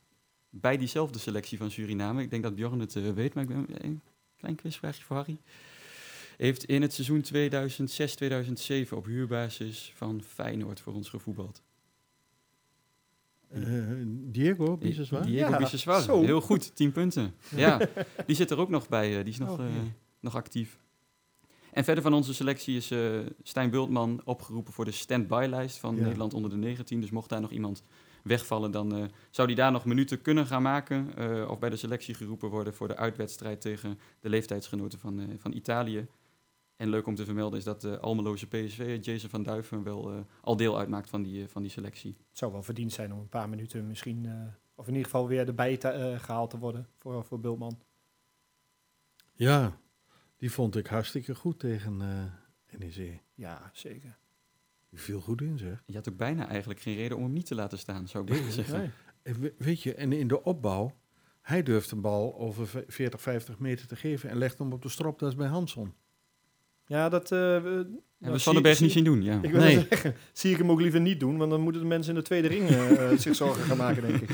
[0.51, 2.23] bij diezelfde selectie van Suriname.
[2.23, 4.03] Ik denk dat Bjorn het eh, weet, maar ik ben een
[4.37, 5.40] klein quizvraagje voor Harry.
[6.37, 7.25] Heeft in het seizoen
[8.88, 11.62] 2006-2007 op huurbasis van Feyenoord voor ons gevoetbald.
[13.50, 13.62] Eh,
[14.06, 15.22] Diego, Biseswar?
[15.26, 16.02] Diego Ja, Biseswar.
[16.10, 17.34] Heel goed, 10 punten.
[17.56, 17.80] Ja,
[18.26, 19.08] die zit er ook nog bij.
[19.18, 19.64] eh, die is nog, eh,
[20.20, 20.78] nog actief.
[21.72, 22.92] En verder van onze selectie is
[23.42, 26.02] Stijn Bultman opgeroepen voor de stand-by-lijst van Ja.
[26.02, 27.00] Nederland onder de 19.
[27.00, 27.82] Dus mocht daar nog iemand
[28.22, 31.08] wegvallen, dan zou die daar nog minuten kunnen gaan maken.
[31.48, 36.06] of bij de selectie geroepen worden voor de uitwedstrijd tegen de leeftijdsgenoten van, van Italië.
[36.81, 40.19] En leuk om te vermelden is dat de Almeloze PSV, Jason van Duiven, wel eh,
[40.40, 42.16] al deel uitmaakt van die, eh, van die selectie.
[42.29, 44.33] Het zou wel verdiend zijn om een paar minuten misschien, eh,
[44.75, 47.79] of in ieder geval weer erbij te, eh, gehaald te worden voor, voor Bultman.
[49.35, 49.79] Ja.
[50.37, 53.21] Die vond ik hartstikke goed tegen eh NEC.
[53.35, 54.19] Ja, zeker.
[54.88, 55.83] Die viel goed in, zeg.
[55.87, 58.31] Je had ook bijna eigenlijk geen reden om hem niet te laten staan, zou ik
[58.31, 58.79] bijna zeggen.
[58.79, 58.90] Nee.
[59.23, 60.97] En we- weet je, en in de opbouw,
[61.40, 64.83] hij durft een bal over v- 40, 50 meter te geven en legt hem op
[64.83, 65.95] de stropdas bij Hanson.
[66.90, 67.22] Ja, dat...
[67.22, 67.87] eh, we-
[68.18, 69.38] nou, we Sonnenberg zie- niet zien doen, ja.
[69.42, 69.87] Ik wil Nee.
[69.88, 72.24] zeggen, zie ik hem ook liever niet doen, want dan moeten de mensen in de
[72.26, 74.31] tweede ring eh, eh, zich zorgen gaan maken, denk ik.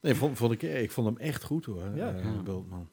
[0.00, 2.12] Nee, vond, vond ik, ik vond hem echt goed hoor, Ja.
[2.14, 2.42] eh, Ja.
[2.42, 2.88] Bultman.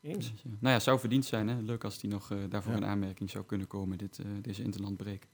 [0.00, 0.32] Eens.
[0.36, 0.50] Ja.
[0.60, 1.48] Nou ja, zou verdiend zijn.
[1.48, 1.60] Hè?
[1.60, 2.78] Leuk als hij nog eh, daarvoor Ja.
[2.78, 5.28] in aanmerking zou kunnen komen, dit, eh, deze interlandbreek.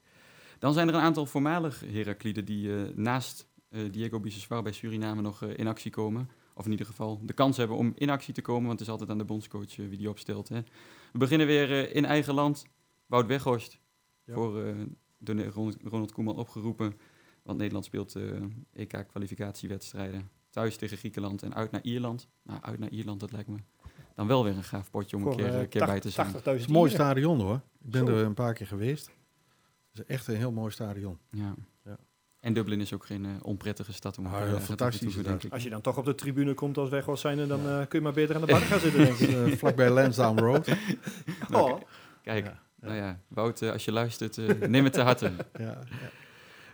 [0.59, 5.21] Dan zijn er een aantal voormalig Herakliden die eh, naast eh, Diego Biseswar bij Suriname
[5.21, 6.29] nog eh, in actie komen.
[6.53, 8.89] Of in ieder geval de kans hebben om in actie te komen, want het is
[8.93, 10.49] altijd aan de bondscoach eh, wie die opstelt.
[10.49, 10.59] Hè?
[11.11, 12.65] We beginnen weer eh, in eigen land.
[13.05, 13.79] Wout Weghorst,
[14.23, 14.33] Ja.
[14.33, 14.75] voor eh,
[15.17, 16.93] door Ronald, Ronald Koeman opgeroepen.
[17.43, 18.23] Want Nederland speelt eh,
[18.73, 20.29] EK-kwalificatiewedstrijden.
[20.49, 22.27] Thuis tegen Griekenland en uit naar Ierland.
[22.43, 23.57] Nou, uit naar Ierland, dat lijkt me
[24.15, 26.27] dan wel weer een gaaf potje om een keer, een keer bij te 80 zijn.
[26.27, 27.61] 80.000 Het is een mooi stadion hoor.
[27.83, 28.15] Ik ben Zo.
[28.17, 29.05] er een paar keer geweest.
[29.91, 31.17] Het is echt een heel mooi stadion.
[31.29, 31.55] Ja.
[31.85, 31.97] Ja.
[32.41, 35.37] En Dublin is ook geen eh, onprettige stad om Ah, eh, fantastisch te.
[35.49, 37.99] Als je dan toch op de tribune komt als weg was zijn, dan eh, kun
[37.99, 39.57] je maar beter aan de bank gaan zitten, denk ik.
[39.59, 40.67] Vlakbij Lansdowne Road.
[41.49, 41.81] Nou, Oh.
[42.23, 45.31] Kijk, Ja, nou ja, Wout, als je luistert, eh, neem het te harte.
[45.53, 45.79] Ja, ja.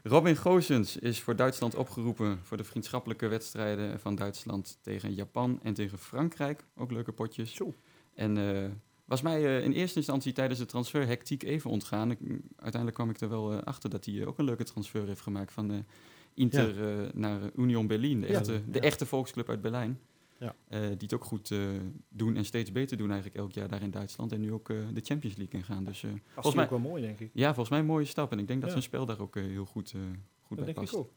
[0.03, 5.73] Robin Goossens is voor Duitsland opgeroepen voor de vriendschappelijke wedstrijden van Duitsland tegen Japan en
[5.73, 6.63] tegen Frankrijk.
[6.75, 7.53] Ook leuke potjes.
[7.55, 7.73] Zo.
[8.15, 8.69] En eh,
[9.07, 12.11] was mij eh, in eerste instantie tijdens de transfer hectiek even ontgaan.
[12.11, 14.63] Ik, mm, uiteindelijk kwam ik er wel eh, achter dat hij eh, ook een leuke
[14.63, 15.85] transfer heeft gemaakt van
[16.33, 16.75] Inter
[17.17, 19.99] naar Union Berlin, de, Ja, echte, de echte volksclub uit Berlijn.
[20.39, 20.55] Ja.
[20.69, 21.55] Die het ook goed
[22.09, 24.31] doen en steeds beter doen eigenlijk elk jaar daar in Duitsland.
[24.31, 25.83] En nu ook de Champions League ingaan.
[25.83, 26.11] Dus Dat
[26.43, 27.29] mij- is ook wel mooi, denk ik.
[27.33, 28.31] ja, volgens mij een mooie stap.
[28.31, 28.75] En ik denk dat Ja.
[28.75, 29.93] zijn spel daar ook heel goed,
[30.41, 30.95] goed Dat bij ik past.
[30.95, 31.11] ook.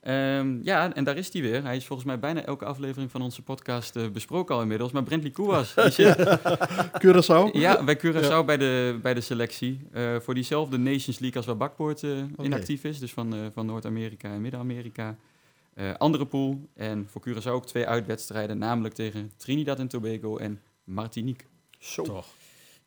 [0.00, 1.62] Ehm, ja, en daar is hij weer.
[1.62, 4.92] Hij is volgens mij bijna elke aflevering van onze podcast eh, besproken al inmiddels.
[4.92, 6.16] Maar Brentley Koewas, zit
[7.04, 7.50] Curaçao?
[7.52, 8.44] ja, bij Curaçao Ja.
[8.44, 9.80] bij, de, bij de selectie.
[9.92, 12.54] eh, voor diezelfde Nations League als waar Bakboord eh, in Oké.
[12.54, 12.98] actief is.
[12.98, 15.16] Dus van, eh, van Noord-Amerika en Midden-Amerika.
[15.74, 16.68] Eh, andere pool.
[16.74, 18.58] En voor Curaçao ook twee uitwedstrijden.
[18.58, 21.46] Namelijk tegen Trinidad en Tobago en Martinique.
[21.78, 22.02] Zo.
[22.02, 22.26] Toch.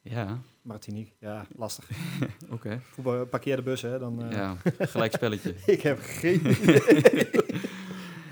[0.09, 1.13] Ja, Martinique.
[1.19, 1.89] Ja, lastig.
[2.49, 2.81] oké.
[2.83, 3.99] Voetbal, parkeer de bus, hè.
[3.99, 5.55] Dan, eh, Ja, gelijk spelletje.
[5.65, 7.29] Ik heb geen idee.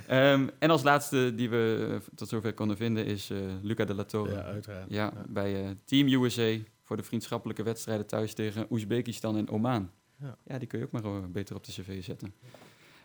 [0.08, 3.94] Ehm, en als laatste die we eh, tot zover konden vinden is eh, Luca de
[3.94, 4.32] la Torre.
[4.34, 4.86] Ja, uiteraard.
[4.90, 9.92] Ja, bij Team USA voor de vriendschappelijke wedstrijden thuis tegen Oezbekistan en Oman.
[10.20, 10.38] Ja.
[10.46, 12.34] Ja, die kun je ook maar beter op de cv zetten.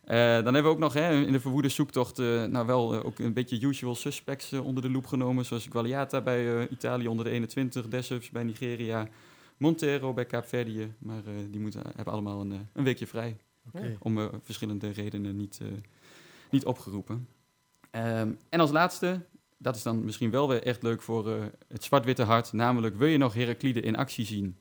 [0.02, 3.04] Eh, dan hebben we ook nog hè, in de verwoede zoektocht eh, nou wel eh,
[3.04, 5.44] ook een beetje usual suspects onder de loep genomen.
[5.44, 9.08] Zoals Gualiata bij Italië onder de 21, Dessers bij Nigeria,
[9.56, 10.94] Montero bij Kaapverdië.
[10.98, 13.36] Maar die moeten, hebben allemaal een, een weekje vrij
[13.98, 15.60] om verschillende redenen niet,
[16.50, 17.28] niet opgeroepen.
[17.90, 19.20] Ehm, en als laatste,
[19.58, 22.52] dat is dan misschien wel weer echt leuk voor het zwart-witte hart.
[22.52, 24.58] Namelijk, wil je nog Heraklide in actie zien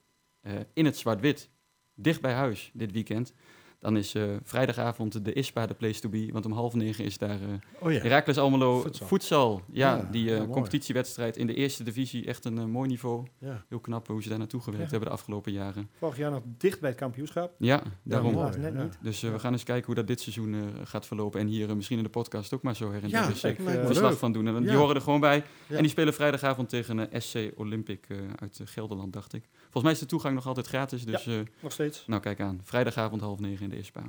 [0.73, 1.49] in het zwart-wit,
[1.95, 3.33] dicht bij huis dit weekend?
[3.81, 6.29] Dan is eh, vrijdagavond de ISPA de place to be.
[6.31, 7.47] Want om half negen is daar eh
[7.79, 7.99] Oh ja.
[7.99, 8.85] Heracles Almelo.
[9.03, 9.61] Futsal.
[9.71, 12.25] Ja, Ja, die eh, competitiewedstrijd in de eerste divisie.
[12.25, 13.25] Echt een mooi niveau.
[13.37, 13.65] ja.
[13.69, 14.91] Heel knap hoe ze daar naartoe gewerkt Ja.
[14.91, 15.89] hebben de afgelopen jaren.
[15.97, 17.53] Vorig jaar nog dicht bij het kampioenschap.
[17.57, 18.33] Ja, daarom.
[18.33, 18.57] mooi.
[18.57, 18.97] Net niet.
[19.01, 21.39] Dus we gaan eens kijken hoe dat dit seizoen gaat verlopen.
[21.39, 24.17] En hier misschien in de podcast ook maar zo her en der eh, ik, verslag
[24.17, 24.47] van doen.
[24.47, 25.43] En die horen er gewoon bij.
[25.67, 25.75] Ja.
[25.75, 29.43] En die spelen vrijdagavond tegen SC Olympic uit Gelderland, dacht ik.
[29.71, 31.05] Volgens mij is de toegang nog altijd gratis.
[31.05, 32.07] Dus eh, Nog steeds.
[32.07, 32.59] nou, kijk aan.
[32.63, 34.03] Vrijdagavond half negen in de ISPA.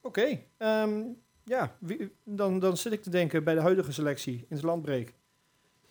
[0.00, 0.40] Oké.
[0.56, 1.02] ehm,
[1.44, 5.14] ja, wie- dan, dan zit ik te denken bij de huidige selectie in het landbreek.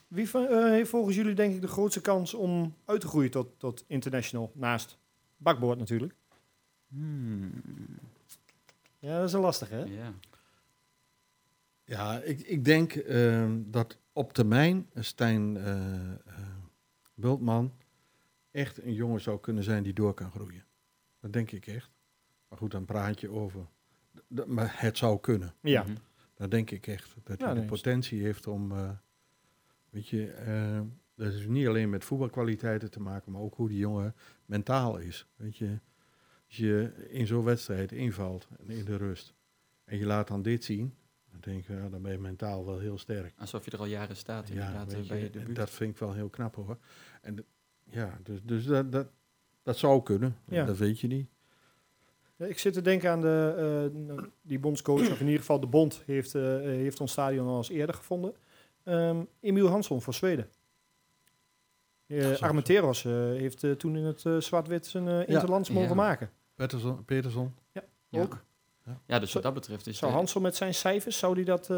[0.07, 3.31] Wie van, eh, heeft volgens jullie denk ik de grootste kans om uit te groeien
[3.31, 4.51] tot, tot international?
[4.55, 4.97] Naast
[5.37, 6.13] bakboord natuurlijk.
[6.87, 7.51] Hmm,
[8.99, 9.83] Ja, dat is een lastig hè?
[9.83, 10.13] ja.
[11.85, 16.17] Ja, ik, ik denk ehm, dat op termijn Stijn eh, eh,
[17.13, 17.73] Bultman
[18.53, 20.65] echt een jongen zou kunnen zijn die door kan groeien.
[21.19, 21.91] Dat denk ik echt.
[22.49, 23.65] Maar goed, dan praat je over.
[24.35, 25.53] D- maar het zou kunnen.
[25.61, 25.83] Ja.
[25.83, 25.95] Mhm.
[26.33, 27.15] Dat denk ik echt.
[27.23, 28.71] Dat Ja, hij de nee, potentie heeft om.
[28.71, 28.89] eh,
[29.89, 30.81] weet je, eh,
[31.15, 35.27] dat is niet alleen met voetbalkwaliteiten te maken, maar ook hoe die jongen mentaal is.
[35.35, 35.79] Weet je,
[36.47, 39.33] als je in zo'n wedstrijd invalt en in de rust
[39.85, 40.95] en je laat dan dit zien,
[41.31, 43.33] dan denk je, ja, dan ben je mentaal wel heel sterk.
[43.37, 45.55] Alsof je er al jaren staat Ja, inderdaad eh, weet bij je, je en debuut.
[45.55, 46.77] dat vind ik wel heel knap hoor.
[47.21, 47.45] En
[47.93, 49.07] ja, dus, dus dat, dat,
[49.63, 50.37] dat zou kunnen.
[50.45, 50.65] Ja.
[50.65, 51.27] Dat weet je niet.
[52.35, 53.53] Ja, Ik zit te denken aan de,
[54.17, 57.57] eh, die bondscoach, of in ieder geval de bond, heeft, eh, heeft ons stadion al
[57.57, 58.33] eens eerder gevonden.
[58.83, 60.49] Ehm Emiel Hansson voor Zweden.
[62.07, 62.45] Uh, zo.
[62.45, 65.75] Armenteros eh, heeft eh, toen in het eh, zwart-wit zijn eh interlands Ja.
[65.75, 66.29] mogen maken.
[66.55, 67.83] Peterson, Peterson Ja.
[68.21, 68.43] Ook.
[69.05, 71.69] Ja, dus wat dat betreft is Zou de- Hansson met zijn cijfers, zou die dat...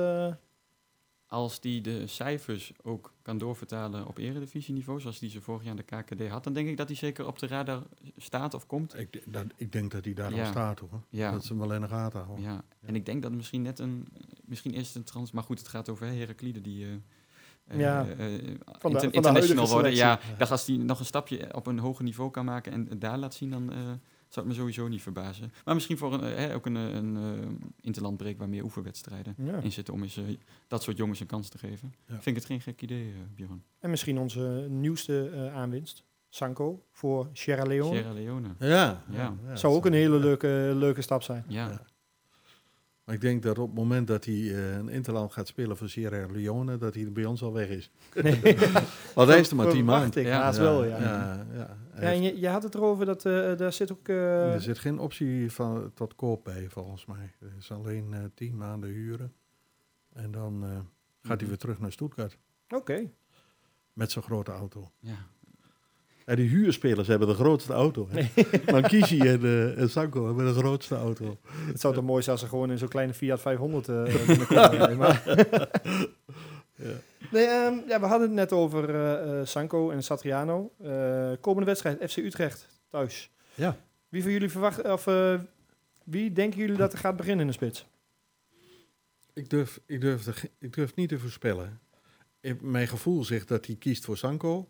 [1.35, 5.77] als die de cijfers ook kan doorvertalen op eredivisieniveau, zoals die ze vorig jaar aan
[5.77, 7.83] de KKD had, dan denk ik dat hij zeker op de radar
[8.17, 8.99] staat of komt.
[8.99, 10.39] Ik, dat, ik denk dat hij daar Ja.
[10.45, 11.01] al staat hoor.
[11.09, 11.31] Ja.
[11.31, 12.45] Dat ze hem wel in de gaten houden.
[12.45, 14.07] Ja, en ik denk dat misschien net een,
[14.45, 16.91] misschien eerst een trans, maar goed, het gaat over Heraklide die eh,
[17.67, 19.95] eh, Ja, eh, van de- inter- van de international worden.
[19.95, 23.17] Ja, dacht als die nog een stapje op een hoger niveau kan maken en daar
[23.17, 23.77] laat zien, dan eh,
[24.35, 25.51] zou het me sowieso niet verbazen.
[25.65, 27.47] Maar misschien voor een, eh, hè, ook een, eh, een eh,
[27.81, 29.57] interlandbreek waar meer oefenwedstrijden Ja.
[29.57, 30.19] in zitten om eens,
[30.67, 31.93] dat soort jongens een kans te geven.
[32.07, 32.13] Ja.
[32.13, 33.63] Vind ik het geen gek idee, Bjorn.
[33.79, 37.95] En misschien onze nieuwste eh, aanwinst, Sanko, voor Sierra Leone.
[37.95, 38.47] Sierra Leone.
[38.59, 39.35] Ja, Ja.
[39.53, 41.43] Zou ook een hele leuke, leuke stap zijn.
[41.47, 41.81] Ja, Ja.
[43.03, 45.89] Maar ik denk dat op het moment dat hij eh, een interland gaat spelen voor
[45.89, 47.91] Sierra Leone, dat hij bij ons al weg is.
[49.15, 50.23] Want hij is er maar tien maanden.
[50.23, 50.41] Ja.
[50.41, 50.99] haast wel, ja.
[51.01, 51.77] ja, ja.
[51.95, 54.07] Ja, en je, je had het erover dat eh, daar zit ook...
[54.07, 57.33] eh, er zit geen optie van, tot koop bij, volgens mij.
[57.39, 59.33] Er is alleen eh, tien maanden huren.
[60.13, 60.69] En dan eh,
[61.21, 62.37] gaat hij weer terug naar Stuttgart
[62.69, 63.09] Oké.
[63.93, 64.91] met zijn grote auto.
[64.99, 65.15] ja.
[66.25, 68.07] En die huurspelers hebben de grootste auto.
[68.11, 68.27] Hè?
[68.71, 71.37] Mankishi en, eh, en Sanko hebben de grootste auto.
[71.47, 74.69] Het zou toch mooi zijn als ze gewoon in zo'n kleine Fiat 500 eh binnenkomen
[74.69, 75.67] rijden, maar- Ja.
[77.31, 80.71] Nee, ehm, ja, we hadden het net over eh, Sanko en Satriano.
[80.81, 83.29] Eh, komende wedstrijd, FC Utrecht, thuis.
[83.53, 83.77] Ja.
[84.09, 85.05] Wie van jullie verwachten, of
[86.03, 87.85] wie denken jullie dat er gaat beginnen in de spits?
[89.33, 91.79] Ik durf, ik, durf de ik durf niet te voorspellen.
[92.39, 94.69] Ik- mijn gevoel zegt dat hij kiest voor Sanko.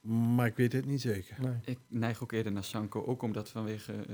[0.00, 1.36] Maar ik weet het niet zeker.
[1.40, 1.54] Nee.
[1.64, 4.06] Ik neig ook eerder naar Sanko, ook omdat vanwege eh,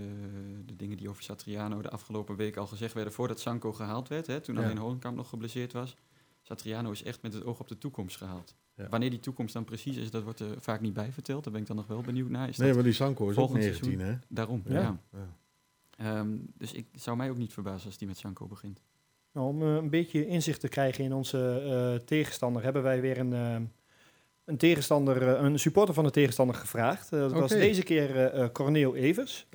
[0.67, 4.27] de dingen die over Satriano de afgelopen week al gezegd werden voordat Sanko gehaald werd,
[4.27, 4.63] hè, toen Ja.
[4.65, 5.97] alleen Holenkamp nog geblesseerd was.
[6.43, 8.55] Satriano is echt met het oog op de toekomst gehaald.
[8.75, 8.89] Ja.
[8.89, 11.45] Wanneer die toekomst dan precies is, dat wordt er vaak niet bij verteld.
[11.45, 12.49] Daar ben ik dan nog wel benieuwd naar.
[12.49, 14.15] Is Nee, maar die Sanko is ook volgend 19, hè?
[14.29, 14.63] daarom?
[14.67, 14.81] Ja.
[14.81, 15.01] Ja.
[15.13, 15.29] Ja.
[16.19, 18.81] Ehm, dus ik zou mij ook niet verbazen als die met Sanko begint.
[19.33, 21.61] Nou, om eh, een beetje inzicht te krijgen in onze
[21.99, 23.71] eh, tegenstander, hebben wij weer een,
[24.47, 27.13] een tegenstander, eh, een supporter van de tegenstander gevraagd.
[27.13, 29.47] Eh, dat was deze keer eh Corneel Evers,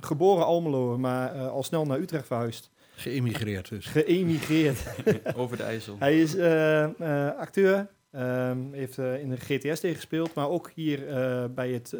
[0.00, 3.86] geboren Almelo, maar eh, al snel naar Utrecht verhuisd, Geëmigreerd dus.
[3.86, 4.78] geëmigreerd.
[5.36, 5.96] over de IJssel.
[5.98, 11.08] Hij is eh, eh, acteur, ehm, heeft eh, in de GTS gespeeld, maar ook hier
[11.08, 11.96] eh, bij het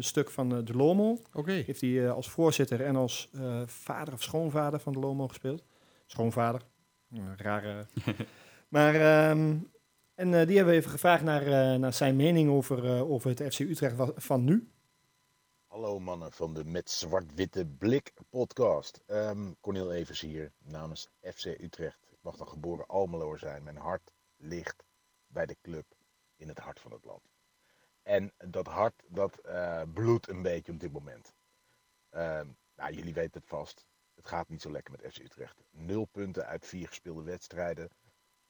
[0.00, 1.52] stuk van de Lomo Oké.
[1.52, 5.62] heeft hij als voorzitter en als eh, vader of schoonvader van de Lomo gespeeld.
[6.06, 6.60] Schoonvader.
[7.36, 7.86] Rare.
[8.68, 9.54] maar, ehm,
[10.18, 13.54] en eh, die hebben we even gevraagd naar, eh, naar zijn mening over, eh, het
[13.54, 14.72] FC Utrecht van nu.
[15.66, 19.02] Hallo mannen van de Met Zwart-Witte Blik podcast.
[19.06, 22.06] Ehm Cornel Evers hier namens FC Utrecht.
[22.10, 23.62] Ik mag dan geboren Almeloer zijn.
[23.62, 24.84] Mijn hart ligt
[25.26, 25.86] bij de club
[26.36, 27.22] in het hart van het land.
[28.02, 29.40] En dat hart dat
[29.92, 31.34] bloedt een beetje op dit moment.
[32.10, 33.86] Ehm, nou, jullie weten het vast.
[34.14, 35.62] Het gaat niet zo lekker met FC Utrecht.
[35.70, 37.90] Nul punten uit vier gespeelde wedstrijden.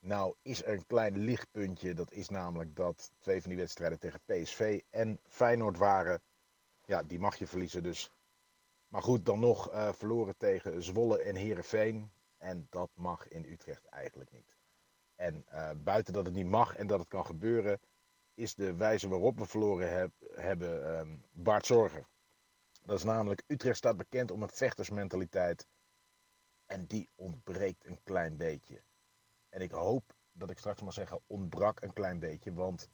[0.01, 1.95] Nou is er een klein lichtpuntje.
[1.95, 6.21] Dat is namelijk dat twee van die wedstrijden tegen PSV en Feyenoord waren
[6.89, 8.11] ja, die mag je verliezen dus.
[8.89, 12.11] Maar goed, dan nog eh, verloren tegen Zwolle en Herenveen.
[12.37, 14.57] En dat mag in Utrecht eigenlijk niet.
[15.15, 17.81] En eh, buiten dat het niet mag en dat het kan gebeuren,
[18.35, 22.07] is de wijze waarop we verloren heb- hebben ehm, Bart Zorger.
[22.83, 25.67] Dat is namelijk, Utrecht staat bekend om een vechtersmentaliteit.
[26.67, 28.83] En die ontbreekt een klein beetje.
[29.49, 32.53] En ik hoop dat ik straks mag zeggen, ontbrak een klein beetje.
[32.53, 32.89] Want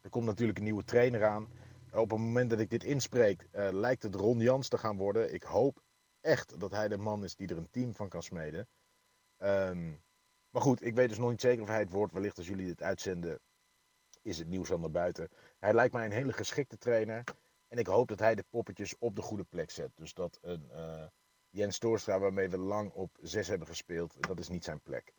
[0.00, 1.48] er komt natuurlijk een nieuwe trainer aan.
[1.92, 5.34] Op het moment dat ik dit inspreek, eh, lijkt het Ron Jans te gaan worden.
[5.34, 5.82] Ik hoop
[6.20, 8.68] echt dat hij de man is die er een team van kan smeden.
[9.36, 9.92] Ehm,
[10.50, 12.12] maar goed, ik weet dus nog niet zeker of hij het wordt.
[12.12, 13.40] Wellicht als jullie dit uitzenden,
[14.22, 15.28] is het nieuws al naar buiten.
[15.58, 17.24] Hij lijkt mij een hele geschikte trainer.
[17.68, 19.90] En ik hoop dat hij de poppetjes op de goede plek zet.
[19.94, 21.06] Dus dat een eh,
[21.50, 25.12] Jens Toorstra, waarmee we lang op 6 hebben gespeeld, dat is niet zijn plek.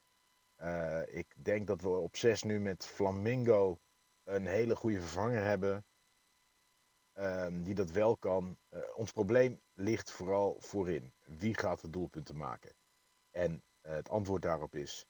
[0.63, 3.80] Eh, ik denk dat we op 6 nu met Flamingo
[4.23, 5.86] een hele goede vervanger hebben
[7.12, 8.58] ehm, die dat wel kan.
[8.69, 11.13] Eh, ons probleem ligt vooral voorin.
[11.26, 12.76] Wie gaat de doelpunten maken?
[13.32, 15.06] En eh, het antwoord daarop is: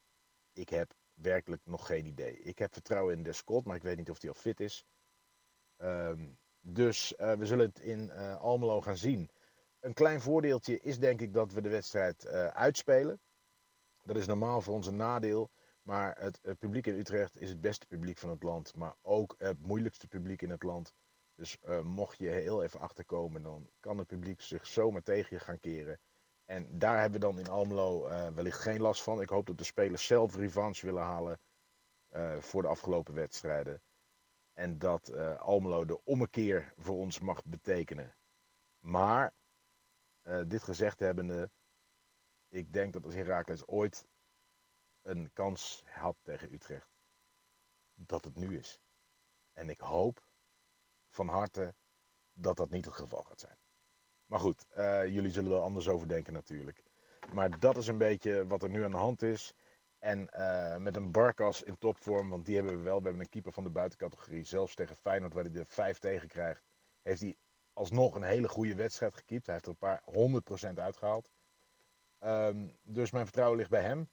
[0.53, 2.39] ik heb werkelijk nog geen idee.
[2.39, 4.85] Ik heb vertrouwen in de Scott, maar ik weet niet of hij al fit is.
[5.77, 9.29] Ehm, dus we zullen het in Almelo gaan zien.
[9.79, 13.21] Een klein voordeeltje is denk ik dat we de wedstrijd uitspelen.
[14.03, 15.51] Dat is normaal voor ons een nadeel.
[15.81, 18.75] Maar het, publiek in Utrecht is het beste publiek van het land.
[18.75, 20.93] Maar ook het moeilijkste publiek in het land.
[21.35, 25.43] Dus eh, mocht je heel even achterkomen, dan kan het publiek zich zomaar tegen je
[25.43, 25.99] gaan keren.
[26.45, 29.21] En daar hebben we dan in Almelo eh, wellicht geen last van.
[29.21, 31.39] Ik hoop dat de spelers zelf revanche willen halen
[32.09, 33.81] eh, voor de afgelopen wedstrijden.
[34.53, 38.15] En dat Almelo de ommekeer voor ons mag betekenen.
[38.79, 39.33] Maar,
[40.47, 41.49] dit gezegd hebbende,
[42.53, 44.05] ik denk dat als Heracles ooit
[45.01, 46.93] een kans had tegen Utrecht,
[47.93, 48.81] dat het nu is.
[49.53, 50.27] En ik hoop
[51.09, 51.75] van harte
[52.33, 53.57] dat dat niet het geval gaat zijn.
[54.25, 56.83] Maar goed, eh, jullie zullen er anders over denken natuurlijk.
[57.33, 59.53] Maar dat is een beetje wat er nu aan de hand is.
[59.99, 62.97] En eh, met een Barkas in topvorm, want die hebben we wel.
[62.97, 64.43] We hebben een keeper van de buitencategorie.
[64.43, 66.63] Zelfs tegen Feyenoord, waar hij er vijf tegen krijgt,
[67.01, 67.37] heeft hij
[67.73, 69.45] alsnog een hele goede wedstrijd gekiept.
[69.45, 70.01] Hij heeft er een paar
[70.71, 71.31] 100% uitgehaald.
[72.23, 74.09] Ehm, dus mijn vertrouwen ligt bij hem.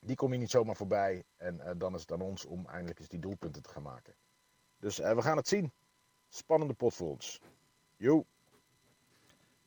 [0.00, 1.24] Die kom je niet zomaar voorbij.
[1.36, 4.14] En eh, dan is het aan ons om eindelijk eens die doelpunten te gaan maken.
[4.78, 5.72] Dus eh, we gaan het zien.
[6.28, 7.40] Spannende pot voor ons.
[7.96, 8.24] Jo.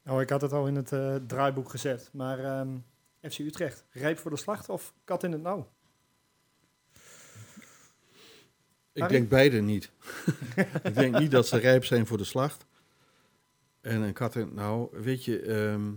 [0.02, 2.10] Nou, ik had het al in het eh, draaiboek gezet.
[2.14, 2.78] Maar ehm,
[3.22, 5.72] FC Utrecht, rijp voor de slacht of kat in het nauw?
[8.92, 9.18] Ik Harry?
[9.18, 9.92] denk beide niet.
[10.84, 12.66] ik denk niet dat ze rijp zijn voor de slacht.
[13.82, 15.94] En een kat in, nou, weet je, ehm,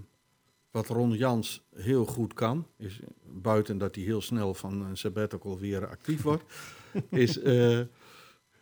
[0.70, 5.58] wat Ron Jans heel goed kan, is buiten dat hij heel snel van een sabbatical
[5.58, 6.44] weer actief wordt,
[7.10, 7.80] is uh,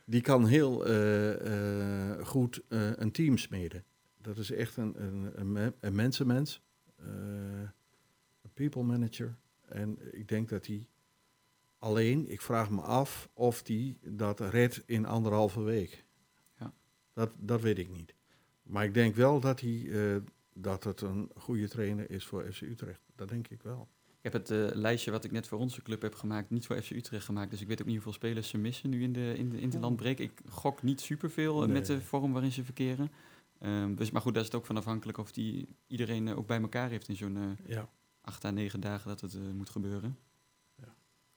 [0.04, 3.84] die kan heel uh, uh, goed een team smeden.
[4.20, 6.62] Dat is echt een, een, een, een mensenmens,
[6.96, 9.36] een people manager.
[9.68, 10.88] En ik denk dat hij
[11.78, 16.04] alleen, ik vraag me af of hij dat redt in anderhalve week.
[16.58, 16.72] Ja.
[17.12, 18.14] Dat, dat weet ik niet.
[18.62, 20.16] Maar ik denk wel dat, hij, uh,
[20.58, 23.00] dat het een goede trainer is voor FC Utrecht.
[23.14, 23.88] Dat denk ik wel.
[24.06, 26.82] Ik heb het uh, lijstje wat ik net voor onze club heb gemaakt, niet voor
[26.82, 27.50] FC Utrecht gemaakt.
[27.50, 30.18] Dus ik weet ook niet hoeveel spelers ze missen nu in de, in de interlandbreek.
[30.18, 31.68] Ik gok niet superveel nee.
[31.68, 33.10] met de vorm waarin ze verkeren.
[33.60, 36.46] Um, dus, maar goed, daar is het ook van afhankelijk of die iedereen uh, ook
[36.46, 37.88] bij elkaar heeft in zo'n ja.
[38.20, 40.18] acht à negen dagen dat het moet gebeuren.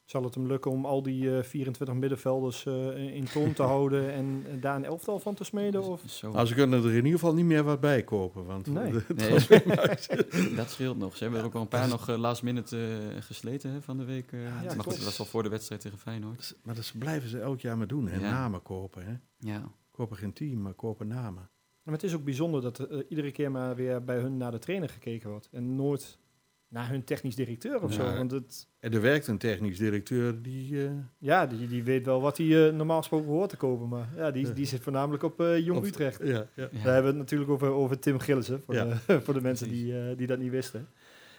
[0.10, 4.14] Zal het hem lukken om al die uh, 24 middenvelders uh, in toon te houden
[4.14, 5.84] en uh, daar een elftal van te smeden?
[5.84, 6.02] Of?
[6.06, 6.32] Zo.
[6.32, 8.46] Nou, ze kunnen er in ieder geval niet meer wat bij kopen.
[8.46, 8.92] Want nee.
[8.92, 10.56] de, nee.
[10.56, 11.16] dat scheelt nog.
[11.18, 14.32] Ze hebben er ook wel een paar nog last minute gesleten hè, van de week.
[14.32, 16.58] Ja, maar goed, dat was al voor de wedstrijd tegen Feyenoord.
[16.64, 18.08] Maar dat blijven ze elk jaar maar doen.
[18.08, 18.20] Hè?
[18.20, 18.32] Ja.
[18.32, 19.06] Namen kopen.
[19.06, 19.14] Hè?
[19.38, 19.72] Ja.
[19.92, 21.50] Kopen geen team, maar kopen namen.
[21.84, 24.60] Maar het is ook bijzonder dat er iedere keer maar weer bij hun naar de
[24.60, 25.50] trainer gekeken wordt.
[25.52, 26.20] En nooit
[26.70, 27.96] naar hun technisch directeur of Ja.
[28.10, 28.16] zo.
[28.18, 30.86] Want het, En er werkt een technisch directeur die...
[30.86, 33.88] eh, ja, die, die weet wel wat hij eh, normaal gesproken hoort te kopen.
[33.88, 36.20] Maar ja, die, die zit voornamelijk op eh, Jong Of- Utrecht.
[36.24, 36.48] ja, ja.
[36.56, 36.68] Ja.
[36.72, 38.86] Daar hebben we het natuurlijk over, over Tim Gillissen, voor, Ja.
[39.06, 40.88] de, voor de mensen die, eh, die dat niet wisten.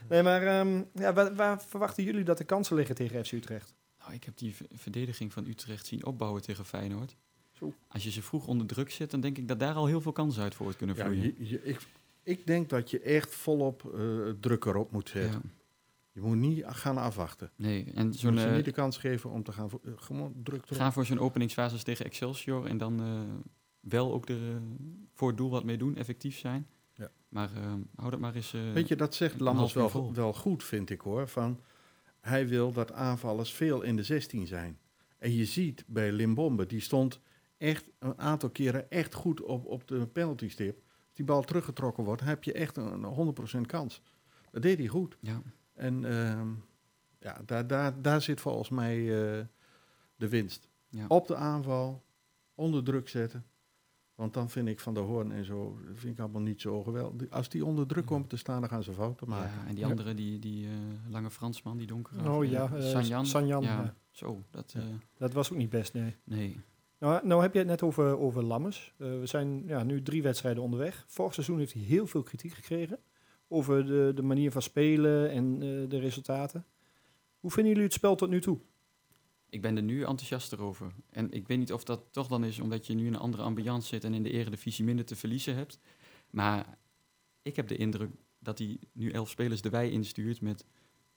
[0.08, 3.74] Nee, maar ehm, ja, waar, waar verwachten jullie dat de kansen liggen tegen FC Utrecht?
[3.98, 7.16] Nou, ik heb die verdediging van Utrecht zien opbouwen tegen Feyenoord.
[7.52, 7.74] Zo.
[7.88, 10.12] Als je ze vroeg onder druk zet, dan denk ik dat daar al heel veel
[10.12, 11.22] kansen uit voort kunnen Ja, vloeien.
[11.38, 11.78] je, je- ik,
[12.22, 14.00] ik denk dat je echt volop eh,
[14.40, 15.40] druk erop moet zetten.
[15.44, 15.50] Ja.
[16.12, 17.50] Je moet niet gaan afwachten.
[17.56, 19.70] Nee, en Je zo'n, eh, niet de kans geven om te gaan...
[19.84, 20.78] eh, gewoon druk erop.
[20.78, 23.02] ga voor zo'n openingsfase tegen Excelsior en dan
[23.80, 24.38] wel ook er
[25.14, 26.66] voor het doel wat mee doen, effectief zijn.
[26.94, 27.10] Ja.
[27.28, 27.50] Maar
[27.94, 28.50] hou dat maar eens...
[28.50, 31.28] Weet je, dat zegt Lammers wel, wel goed, vind ik hoor.
[31.28, 31.60] Van,
[32.20, 34.78] hij wil dat aanvallers veel in de 16 zijn.
[35.18, 37.20] En je ziet bij Limbombe, die stond
[37.58, 40.82] echt een aantal keren echt goed op, op de penaltystip.
[41.20, 44.02] Die bal teruggetrokken wordt, heb je echt een, een 100% kans.
[44.50, 45.16] Dat deed hij goed.
[45.20, 45.42] ja.
[45.74, 46.48] En ehm,
[47.18, 49.44] ja, daar, daar, daar zit volgens mij eh,
[50.16, 50.68] de winst.
[50.88, 51.04] Ja.
[51.08, 52.02] Op de aanval,
[52.54, 53.44] onder druk zetten.
[54.14, 56.82] Want dan vind ik Van der Hoorn en zo, dat vind ik allemaal niet zo
[56.82, 57.30] geweldig.
[57.30, 59.58] Als die onder druk komen te staan, dan gaan ze fouten maken.
[59.62, 60.72] ja, en die andere, die, die eh,
[61.08, 62.30] lange Fransman, die donkere.
[62.30, 63.26] Oh ja, eh, Sanjan.
[63.26, 63.94] Sanjan, Ja, ja.
[64.10, 64.72] zo, dat...
[64.72, 64.80] Ja.
[64.80, 66.16] eh, Dat was ook niet best, nee.
[66.24, 66.60] nee.
[67.00, 68.94] Nou, nou heb je het net over, over Lammers.
[68.96, 71.04] Eh, we zijn ja, nu drie wedstrijden onderweg.
[71.08, 72.98] Vorig seizoen heeft hij heel veel kritiek gekregen
[73.48, 76.66] over de, de manier van spelen en eh, de resultaten.
[77.40, 78.58] Hoe vinden jullie het spel tot nu toe?
[79.48, 80.92] Ik ben er nu enthousiaster over.
[81.10, 83.42] En ik weet niet of dat toch dan is omdat je nu in een andere
[83.42, 85.78] ambiance zit en in de eredivisie minder te verliezen hebt.
[86.30, 86.78] Maar
[87.42, 90.64] ik heb de indruk dat hij nu elf spelers de wei instuurt met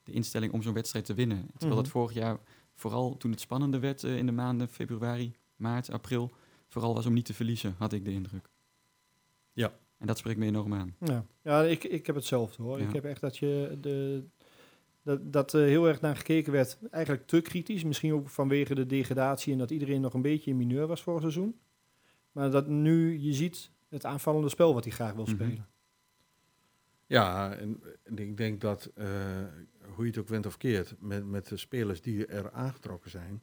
[0.03, 1.47] de instelling om zo'n wedstrijd te winnen.
[1.51, 1.97] Terwijl dat Mhm.
[1.97, 2.39] vorig jaar,
[2.73, 6.31] vooral toen het spannender werd eh, in de maanden februari, maart, april,
[6.67, 8.49] vooral was om niet te verliezen, had ik de indruk.
[9.53, 9.73] Ja.
[9.97, 10.95] En dat spreekt me enorm aan.
[10.99, 12.79] Ja, ja ik, ik heb hetzelfde hoor.
[12.79, 12.87] Ja.
[12.87, 14.23] Ik heb echt dat je de,
[15.03, 16.77] dat, dat er heel erg naar gekeken werd.
[16.91, 17.83] Eigenlijk te kritisch.
[17.83, 21.21] Misschien ook vanwege de degradatie en dat iedereen nog een beetje in mineur was vorig
[21.21, 21.59] seizoen.
[22.31, 25.33] Maar dat nu je ziet het aanvallende spel wat hij graag wil Mhm.
[25.33, 25.67] spelen.
[27.05, 29.07] Ja, en, en ik denk dat, eh,
[29.95, 33.41] hoe je het ook went of keert, met, met de spelers die er aangetrokken zijn,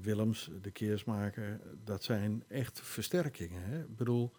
[0.00, 3.62] Willems, de Keersmaker, dat zijn echt versterkingen.
[3.62, 3.80] Hè?
[3.80, 4.32] Ik bedoel,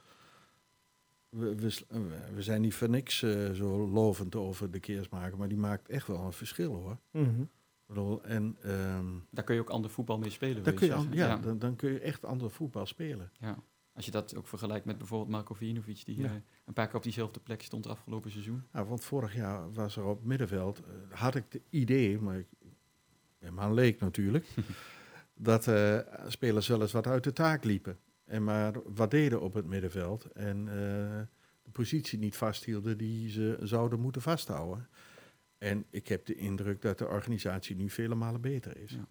[1.30, 2.00] we, we, eh,
[2.34, 6.08] we zijn niet voor niks eh, zo lovend over de Keersmaker, maar die maakt echt
[6.08, 6.98] wel een verschil hoor.
[7.12, 7.44] Mhm.
[7.86, 10.56] Bedoel, en ehm, Daar kun je ook ander voetbal mee spelen.
[10.64, 13.32] dan, wil kun je, ja, Dan, dan kun je echt ander voetbal spelen.
[13.40, 13.58] ja.
[13.94, 16.26] Als je dat ook vergelijkt met bijvoorbeeld Marko Vinovic, die Ja.
[16.26, 16.32] eh,
[16.66, 18.64] een paar keer op diezelfde plek stond afgelopen seizoen.
[18.72, 22.48] Nou, want vorig jaar was er op middenveld, eh, had ik het idee, maar ik
[23.52, 24.46] maar leek natuurlijk,
[25.34, 28.00] dat eh, spelers wel eens wat uit de taak liepen.
[28.26, 30.76] En maar wat deden op het middenveld en eh,
[31.64, 34.90] de positie niet vasthielden die ze zouden moeten vasthouden.
[35.58, 38.92] En ik heb de indruk dat de organisatie nu vele malen beter is.
[38.92, 39.08] Ja.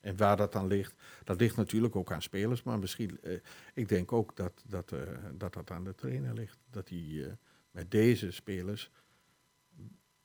[0.00, 0.94] En waar dat dan ligt,
[1.24, 3.38] dat ligt natuurlijk ook aan spelers, maar misschien, eh,
[3.74, 4.94] ik denk ook dat dat,
[5.32, 6.58] dat dat aan de trainer ligt.
[6.70, 7.36] Dat hij
[7.70, 8.90] met deze spelers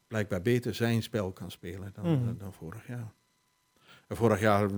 [0.09, 2.29] blijkbaar beter zijn spel kan spelen dan, Mhm.
[2.29, 3.13] eh, dan vorig jaar.
[4.07, 4.69] En vorig jaar,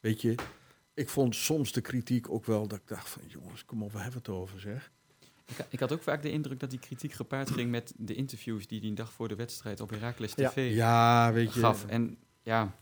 [0.00, 0.34] weet je,
[0.94, 3.98] ik vond soms de kritiek ook wel dat ik dacht van jongens, kom op, we
[3.98, 4.90] hebben het over zeg.
[5.46, 8.66] Ik, ik had ook vaak de indruk dat die kritiek gepaard ging met de interviews
[8.66, 10.48] die hij een dag voor de wedstrijd op Heracles Ja.
[10.50, 11.60] TV Ja, weet je.
[11.60, 11.86] gaf.
[11.86, 12.76] En ja,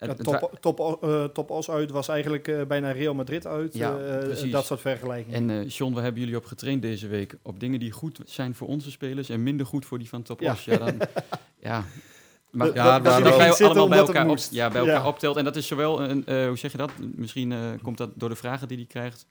[0.00, 3.74] Ja, top, top, eh, top Os uit was eigenlijk eh, bijna Real Madrid uit.
[3.74, 5.50] Ja, eh, dat soort vergelijkingen.
[5.50, 8.68] En John, we hebben jullie op getraind deze week op dingen die goed zijn voor
[8.68, 10.52] onze spelers en minder goed voor die van Top Ja.
[10.52, 10.64] Os.
[10.64, 10.94] Ja, dan,
[11.60, 11.84] ja.
[12.50, 15.36] Maar Dat- Ja, dat- wij allemaal bij elkaar, op, ja, bij elkaar optelt.
[15.36, 16.90] En dat is zowel een, hoe zeg je dat?
[17.14, 19.26] Misschien komt dat door de vragen die hij krijgt.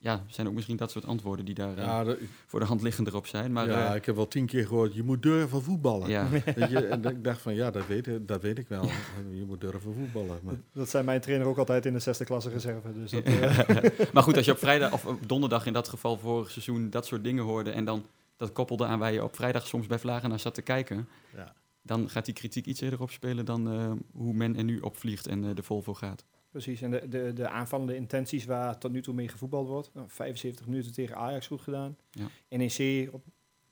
[0.00, 2.82] Ja, zijn ook misschien dat soort antwoorden die daar eh, Ja, de- voor de hand
[2.82, 3.52] liggend erop zijn.
[3.52, 6.08] Maar ja, eh, ik heb wel tien keer gehoord, je moet durven voetballen.
[6.08, 6.28] ja.
[6.56, 8.84] Weet je, en ik dacht van ja, dat weet, ik- dat weet ik wel.
[9.32, 10.38] Je moet durven voetballen.
[10.42, 12.92] Maar, Dat zijn mijn trainer ook altijd in de zesde klasse reserve.
[12.92, 13.58] Dus dat, eh,
[14.12, 17.06] maar goed, als je op vrijdag of op donderdag in dat geval vorig seizoen dat
[17.06, 20.28] soort dingen hoorde en dan dat koppelde aan waar je op vrijdag soms bij Vlagen
[20.28, 21.54] naar zat te kijken, ja.
[21.82, 25.44] dan gaat die kritiek iets eerder opspelen dan eh, hoe men er nu opvliegt en
[25.44, 26.24] eh, de Volvo gaat.
[26.50, 26.82] Precies.
[26.82, 29.90] En de, de, de aanvallende intenties waar tot nu toe mee gevoetbald wordt.
[29.94, 31.96] Nou, 75 minuten tegen Ajax goed gedaan.
[32.10, 32.26] Ja.
[32.48, 33.24] NEC op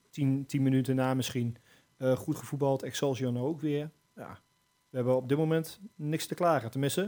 [0.09, 1.57] 10, 10 minuten na misschien
[1.97, 2.83] eh, goed gevoetbald.
[2.83, 3.91] Excelsior nou ook weer.
[4.15, 4.39] Ja,
[4.89, 6.71] we hebben op dit moment niks te klagen.
[6.71, 7.01] Tenminste,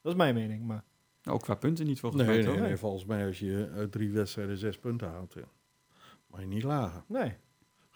[0.00, 0.66] dat is mijn mening.
[0.66, 0.84] Maar
[1.24, 4.10] Ook qua punten niet volgens Nee, mij, nee, nee, volgens mij als je uit drie
[4.10, 5.48] wedstrijden zes punten haalt, ja.
[6.26, 7.04] mag je niet lagen.
[7.08, 7.36] nee.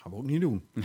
[0.01, 0.69] Gaan we ook niet doen.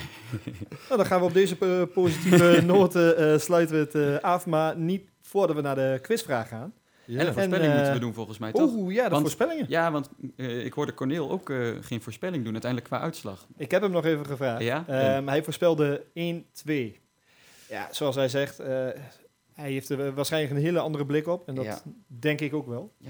[0.88, 4.46] Nou, dan gaan we op deze eh, positieve noten eh, sluiten we het eh, af.
[4.46, 6.74] Maar niet voordat we naar de quizvraag gaan.
[7.06, 7.20] Ja.
[7.20, 8.74] En een voorspelling eh, moeten we doen volgens mij, toch?
[8.74, 9.66] Oeh, ja, de Want- voorspellingen.
[9.70, 13.48] Ja, want eh, ik hoorde Corneel ook eh, geen voorspelling doen, uiteindelijk qua uitslag.
[13.58, 14.62] Ik heb hem nog even gevraagd.
[14.64, 14.84] Ja?
[14.88, 17.00] Ehm, hij voorspelde 1-2.
[17.70, 18.68] Ja, zoals hij zegt, eh,
[19.54, 21.48] hij heeft er waarschijnlijk een hele andere blik op.
[21.48, 21.82] En dat Ja.
[22.08, 22.94] denk ik ook wel.
[22.98, 23.08] Ja,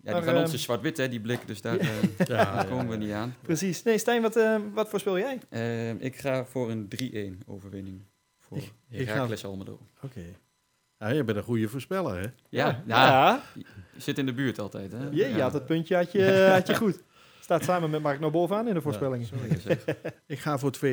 [0.00, 1.80] Maar, die van ons ehm, is zwart-wit, hè, die blik, dus daar, Ja.
[1.80, 2.98] eh, Ja, daar ja, komen we ja.
[2.98, 3.34] niet aan.
[3.42, 3.82] Precies.
[3.82, 5.38] Nee, Stijn, wat, eh, wat voorspel jij?
[5.48, 8.02] Eh, ik ga voor een 3-1 overwinning
[8.40, 8.58] voor
[8.88, 9.80] Heracles Almelo.
[10.02, 10.20] Oké.
[11.12, 12.26] Je bent een goede voorspeller, hè?
[12.48, 13.42] Ja, ja, ja.
[13.94, 14.92] je zit in de buurt altijd.
[14.92, 15.08] Hè?
[15.10, 17.02] Je, je had het puntje had je, had je goed.
[17.40, 19.26] Staat samen met Mark nou bovenaan in de voorspellingen.
[19.26, 19.78] Sorry.
[20.26, 20.78] Ik ga voor 2-1.
[20.78, 20.84] 2-1.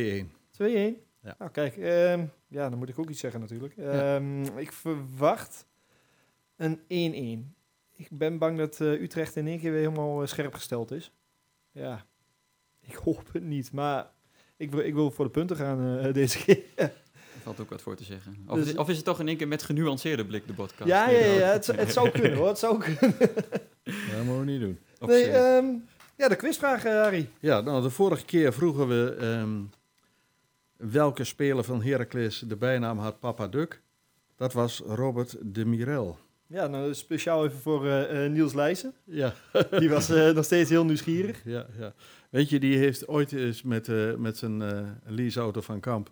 [1.24, 1.36] Ja.
[1.38, 1.78] Nou, kijk.
[1.78, 3.78] ehm, ja, dan moet ik ook iets zeggen natuurlijk.
[3.78, 5.66] Ehm, Ik verwacht
[6.58, 6.80] een
[7.48, 7.56] 1-1.
[7.96, 11.12] Ik ben bang dat eh, Utrecht in één keer weer helemaal eh, scherp gesteld is.
[11.72, 12.06] Ja,
[12.80, 13.72] ik hoop het niet.
[13.72, 14.08] Maar
[14.58, 16.92] ik wil, ik wil voor de punten gaan eh, deze keer.
[17.56, 18.38] Valt ook wat voor te zeggen.
[18.48, 20.90] Of, Dus- is, of is het toch in één keer met genuanceerde blik, de podcast?
[20.90, 22.48] ja, ja, ja, het, zou- het zou kunnen hoor.
[22.48, 23.16] Het zou kunnen.
[23.20, 24.80] Dat moeten we niet doen.
[25.00, 25.66] Nee, ehm,
[26.18, 27.30] ja, de quizvraag, eh, Harry.
[27.40, 29.60] Ja, nou, de vorige keer vroegen we ehm,
[30.78, 33.82] welke speler van Heracles de bijnaam had Papa Duk.
[34.36, 36.18] Dat was Robert de Mirel.
[36.48, 38.94] Ja, nou speciaal even voor eh, eh, Niels Leijsen.
[39.04, 39.34] Ja,
[39.80, 41.42] Die was eh, nog steeds heel nieuwsgierig.
[41.46, 41.94] ja, ja.
[42.30, 46.12] Weet je, die heeft ooit eens met, eh, met zijn eh leaseauto van Kamp,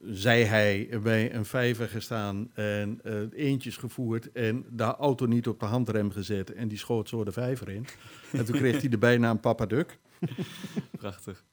[0.00, 5.60] zei hij, bij een vijver gestaan en eh, eentjes gevoerd en de auto niet op
[5.60, 7.86] de handrem gezet en die schoot zo de vijver in.
[8.32, 9.98] En toen kreeg hij de bijnaam Papa Duk.
[10.98, 11.44] Prachtig.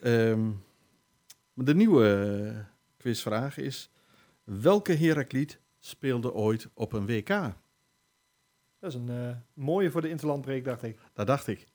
[0.00, 0.48] Ehm,
[1.54, 2.06] maar de nieuwe
[2.54, 2.58] eh,
[2.96, 3.90] quizvraag is,
[4.44, 7.28] welke Herakliet speelde ooit op een WK?
[7.28, 7.54] Dat
[8.80, 10.98] is een eh, mooie voor de interlandbreek, dacht ik.
[11.12, 11.66] Dat dacht ik.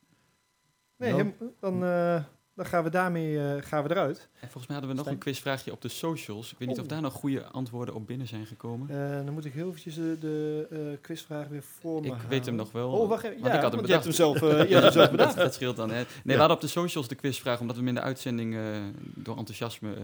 [0.97, 1.23] Nee, Nou.
[1.23, 2.23] hem- dan, eh,
[2.55, 4.17] dan gaan we daarmee eh, gaan we eruit.
[4.39, 5.15] En volgens mij hadden we nog Stijn?
[5.15, 6.51] een quizvraagje op de socials.
[6.51, 6.89] Ik weet niet of Oh.
[6.89, 8.89] daar nog goede antwoorden op binnen zijn gekomen.
[8.89, 12.29] Eh, dan moet ik heel eventjes de, de eh, quizvraag weer voor me ik halen.
[12.29, 12.91] weet hem nog wel.
[12.91, 13.39] Oh, wacht even.
[13.43, 15.35] Ja, ik had hem je hebt hem zelf, je hebt hem zelf dat, bedacht.
[15.35, 15.89] dat scheelt dan.
[15.89, 15.95] Hè.
[15.95, 18.57] Nee, we hadden op de socials de quizvraag, omdat we hem in de uitzending
[19.15, 19.95] door enthousiasme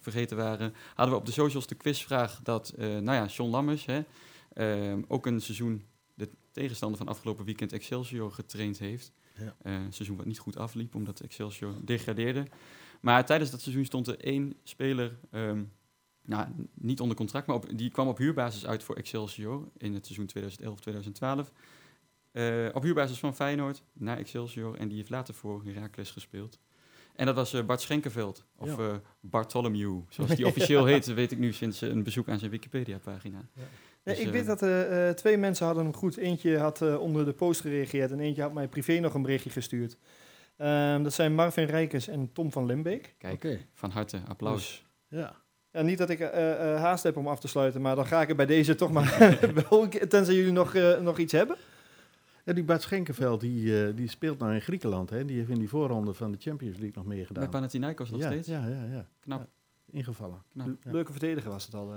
[0.00, 0.74] vergeten waren.
[0.94, 4.02] Hadden we op de socials de quizvraag dat, nou ja, John Lammers, hè,
[4.52, 5.84] eh, ook een seizoen
[6.14, 9.12] de tegenstander van afgelopen weekend Excelsior getraind heeft.
[9.40, 9.56] Ja.
[9.62, 12.46] Eh, een seizoen wat niet goed afliep, omdat Excelsior degradeerde.
[13.00, 15.62] Maar tijdens dat seizoen stond er één speler, ehm,
[16.24, 20.06] nou, niet onder contract, maar op, die kwam op huurbasis uit voor Excelsior in het
[20.06, 21.52] seizoen 2011-2012.
[22.32, 26.58] Eh, op huurbasis van Feyenoord naar Excelsior en die heeft later voor Heracles gespeeld.
[27.14, 29.00] En dat was eh, Bart Schenkenveld, of Ja.
[29.20, 33.48] Bartholomew, zoals die officieel heet, weet ik nu sinds een bezoek aan zijn Wikipedia-pagina.
[33.54, 33.62] Ja.
[34.04, 36.16] Nee, Dus, ik weet dat eh, eh, twee mensen hadden hem goed.
[36.16, 39.50] Eentje had eh, onder de post gereageerd en eentje had mij privé nog een berichtje
[39.50, 39.96] gestuurd.
[40.56, 43.14] Ehm, dat zijn Marvin Rijkers en Tom van Limbeek.
[43.18, 44.84] Kijk, van harte applaus.
[45.08, 45.36] Dus, Ja.
[45.70, 48.22] ja, niet dat ik eh, eh, haast heb om af te sluiten, maar dan ga
[48.22, 49.38] ik er bij deze toch maar
[49.68, 51.56] wel, tenzij jullie nog, eh, nog iets hebben.
[52.44, 55.10] En die Bart Schenkenveld, die, eh, die speelt nou in Griekenland.
[55.10, 55.24] Hè?
[55.24, 57.42] Die heeft in die voorronde van de Champions League nog meegedaan.
[57.42, 58.48] Bij Panathinaikos nog ja, steeds.
[58.48, 59.08] Ja, ja, ja.
[59.20, 59.40] Knap.
[59.40, 59.46] Ja,
[59.98, 60.42] Ingevallen.
[60.52, 60.66] Knap.
[60.82, 60.90] Ja.
[60.90, 61.94] Leuke verdediger was het al.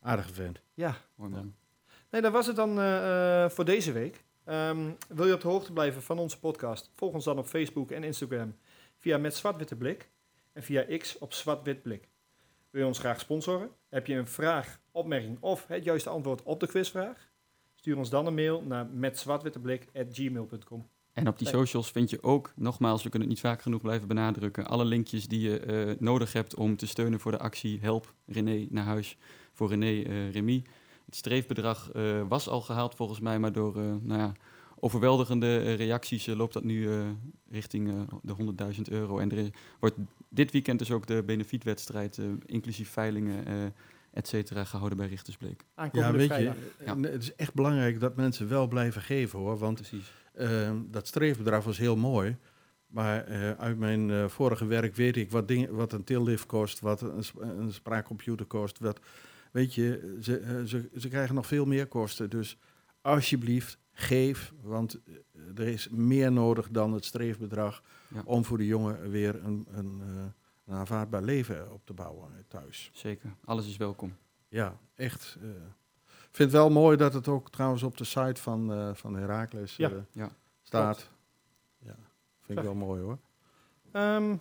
[0.00, 0.60] Aardige vent.
[0.74, 1.54] Ja, Mooi man.
[2.10, 4.24] nee, dat was het dan eh, eh, voor deze week.
[4.44, 6.90] Ehm, wil je op de hoogte blijven van onze podcast?
[6.94, 8.56] Volg ons dan op Facebook en Instagram
[8.98, 10.10] via Met Zwart-Witte Blik
[10.52, 12.08] en via X op Zwart-Wit Blik.
[12.70, 13.70] Wil je ons graag sponsoren?
[13.88, 17.28] Heb je een vraag, opmerking of het juiste antwoord op de quizvraag?
[17.74, 20.88] Stuur ons dan een mail naar metzwartwitteblik.gmail.com.
[21.12, 21.56] En op die Nee.
[21.56, 25.28] socials vind je ook, nogmaals, we kunnen het niet vaak genoeg blijven benadrukken, alle linkjes
[25.28, 29.16] die je eh, nodig hebt om te steunen voor de actie Help René naar huis
[29.60, 30.62] voor René eh Remy.
[31.06, 34.32] Het streefbedrag eh, was al gehaald volgens mij, maar door eh, nou ja,
[34.78, 37.00] overweldigende reacties loopt dat nu eh,
[37.50, 39.18] richting eh, de 100.000 euro.
[39.18, 39.50] En er
[39.80, 39.96] wordt
[40.28, 43.54] dit weekend dus ook de benefietwedstrijd, eh, inclusief veilingen, eh
[44.12, 45.60] et cetera, gehouden bij Richtersbleek.
[45.76, 46.54] Ja, Aankomende weet vrijdag.
[46.54, 47.00] je, Ja.
[47.00, 49.58] het is echt belangrijk dat mensen wel blijven geven hoor.
[49.58, 50.12] Want Precies.
[50.32, 52.36] eh, dat streefbedrag was heel mooi.
[52.86, 56.80] Maar eh, uit mijn eh, vorige werk weet ik wat, dingen, wat een tillift kost,
[56.80, 58.78] wat een, sp- een spraakcomputer kost.
[58.78, 59.00] Wat,
[59.50, 62.30] weet je, ze, eh, ze, ze krijgen nog veel meer kosten.
[62.30, 62.58] Dus
[63.00, 64.52] alsjeblieft, geef.
[64.62, 65.14] Want eh,
[65.58, 68.22] er is meer nodig dan het streefbedrag Ja.
[68.24, 70.24] om voor de jongen weer een, een, eh,
[70.66, 72.90] een aanvaardbaar leven op te bouwen thuis.
[72.92, 73.30] Zeker.
[73.44, 74.16] Alles is welkom.
[74.48, 75.36] Ja, echt.
[75.40, 75.48] eh.
[76.06, 79.14] Ik vind het wel mooi dat het ook trouwens op de site van, eh van
[79.16, 79.90] Heracles Ja.
[79.90, 80.30] eh, Ja.
[80.62, 81.10] staat.
[81.78, 81.96] Ja,
[82.40, 83.18] vind ik wel mooi hoor.
[83.92, 84.36] Ehm,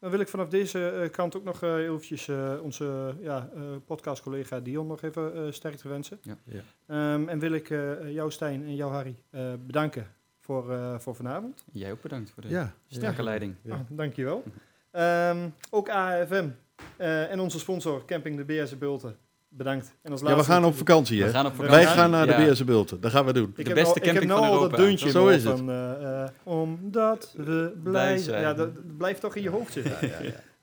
[0.00, 3.62] dan wil ik vanaf deze eh, kant ook nog eh eventjes eh, onze ja, eh,
[3.86, 6.18] podcastcollega Dion nog even eh sterkte wensen.
[6.22, 6.36] Ja.
[6.44, 6.60] Ja.
[6.86, 10.06] Ehm, en wil ik eh, jou Stijn en jou Harry eh, bedanken
[10.40, 11.64] voor, eh, voor vanavond.
[11.72, 13.22] Jij ook bedankt voor de Ja, sterke ja.
[13.22, 13.54] leiding.
[13.62, 13.74] Ja.
[13.74, 14.42] Ah, dankjewel.
[14.90, 16.48] Ehm, ook AFM
[16.96, 19.16] eh, en onze sponsor Camping de Beerse Bulten.
[19.48, 19.94] Bedankt.
[20.02, 21.30] En als Ja, we gaan op vakantie We hè.
[21.30, 22.00] gaan op Wij Wij vakantie.
[22.00, 22.38] gaan naar de Ja.
[22.38, 23.00] Beerse Bulten.
[23.00, 23.48] Dat gaan we doen.
[23.48, 24.76] Ik De heb beste nou, ik heb camping nou van al Europa.
[24.76, 25.56] dat deuntje Zo is het.
[25.58, 28.40] van, eh, eh, omdat we blij zijn.
[28.40, 29.96] Ja, dat, dat blijft toch in je hoofd zitten.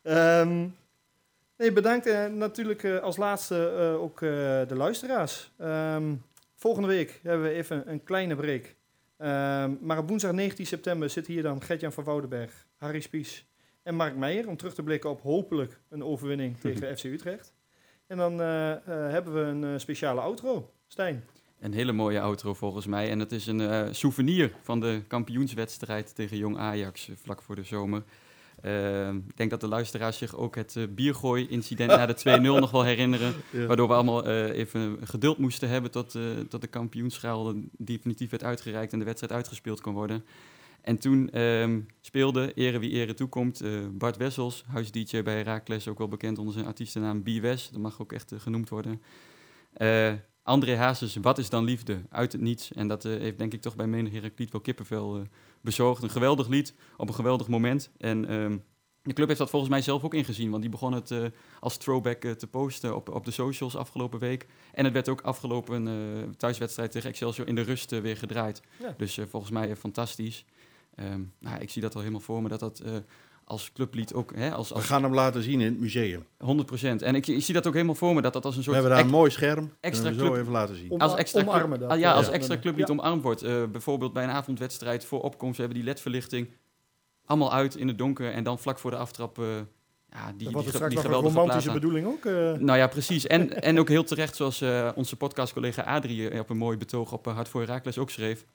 [0.03, 0.67] Ehm,
[1.57, 2.07] nee, bedankt.
[2.07, 4.29] En natuurlijk eh, als laatste eh, ook eh,
[4.67, 5.51] de luisteraars.
[5.57, 6.13] Ehm,
[6.55, 8.75] volgende week hebben we even een kleine break.
[9.17, 13.45] Ehm, maar op woensdag 19 september zitten hier dan Gertjan van Woudenberg, Harry Spies
[13.83, 14.47] en Mark Meijer...
[14.47, 17.53] om terug te blikken op hopelijk een overwinning tegen FC Utrecht.
[18.07, 20.71] En dan eh, eh, hebben we een eh, speciale outro.
[20.87, 21.23] Stijn.
[21.59, 23.09] Een hele mooie outro volgens mij.
[23.09, 28.03] En het is een souvenir van de kampioenswedstrijd tegen Jong Ajax vlak voor de zomer.
[29.27, 33.33] Ik denk dat de luisteraars zich ook het biergooi-incident na de 2-0 nog wel herinneren.
[33.51, 33.65] Ja.
[33.65, 36.17] Waardoor we allemaal even geduld moesten hebben tot,
[36.49, 40.25] tot de kampioenschaal definitief werd uitgereikt en de wedstrijd uitgespeeld kon worden.
[40.85, 45.97] En toen ehm, speelde, ere wie ere toekomt, eh, Bart Wessels, huis-dj bij Herakles, ook
[45.97, 47.69] wel bekend onder zijn artiestennaam B-Wes.
[47.69, 49.01] Dat mag ook echt eh, genoemd worden.
[49.73, 50.13] Eh,
[50.43, 52.01] André Hazes, wat is dan liefde?
[52.09, 52.73] Uit het niets.
[52.73, 55.27] En dat heeft denk ik toch bij menig Herakliet wel kippenvel
[55.61, 56.03] bezorgd.
[56.03, 57.91] Een geweldig lied op een geweldig moment.
[57.97, 58.57] En ehm,
[59.01, 60.49] de club heeft dat volgens mij zelf ook ingezien.
[60.49, 61.13] Want die begon het
[61.59, 64.47] als throwback te posten op, op de socials afgelopen week.
[64.73, 68.61] En het werd ook afgelopen thuiswedstrijd tegen Excelsior in de rust weer gedraaid.
[68.79, 68.93] Ja.
[68.97, 70.45] Dus volgens mij fantastisch.
[70.95, 72.91] Ehm, nou, ik zie dat al helemaal voor me, dat dat eh,
[73.43, 76.25] als clublied ook, hè, als, We gaan hem laten zien in het museum.
[76.43, 77.01] 100%.
[77.03, 78.75] En ik, ik zie dat ook helemaal voor me, dat dat als een We soort...
[78.75, 79.71] hebben daar een mooi scherm.
[79.79, 80.91] extra we zo club- even laten zien.
[80.91, 81.89] Om- als extra club- omarmen dat.
[81.89, 82.31] Ah, ja, als Ja.
[82.31, 82.93] extra clublied Ja.
[82.93, 83.41] omarmd wordt.
[83.43, 85.55] Eh, bijvoorbeeld bij een avondwedstrijd voor opkomst.
[85.55, 86.49] We hebben die ledverlichting
[87.25, 88.31] allemaal uit in het donker.
[88.31, 89.39] En dan vlak voor de aftrap...
[89.39, 89.45] eh,
[90.09, 92.23] ja, die, Dan die, die nog een geweldige romantische bedoeling ook.
[92.59, 93.27] Nou ja, precies.
[93.27, 97.27] En, en ook heel terecht, zoals eh, onze podcastcollega Adrie op een mooi betoog op
[97.27, 98.45] uh, Hart voor Herakles ook schreef.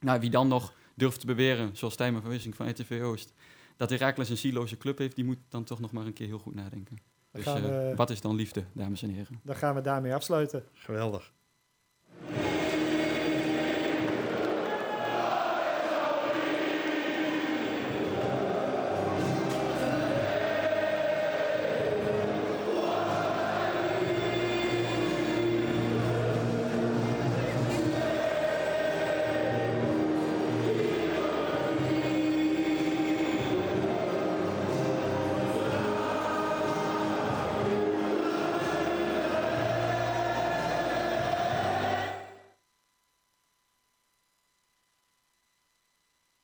[0.00, 3.32] Nou, wie dan nog durft te beweren, zoals Tijmen van Wissing van RTV Oost,
[3.76, 6.38] dat Herakles een zieloze club heeft, die moet dan toch nog maar een keer heel
[6.38, 6.96] goed nadenken.
[7.32, 9.40] Dus eh, wat is dan liefde, dames en heren?
[9.42, 10.64] Dan gaan we daarmee afsluiten.
[10.72, 11.32] Geweldig.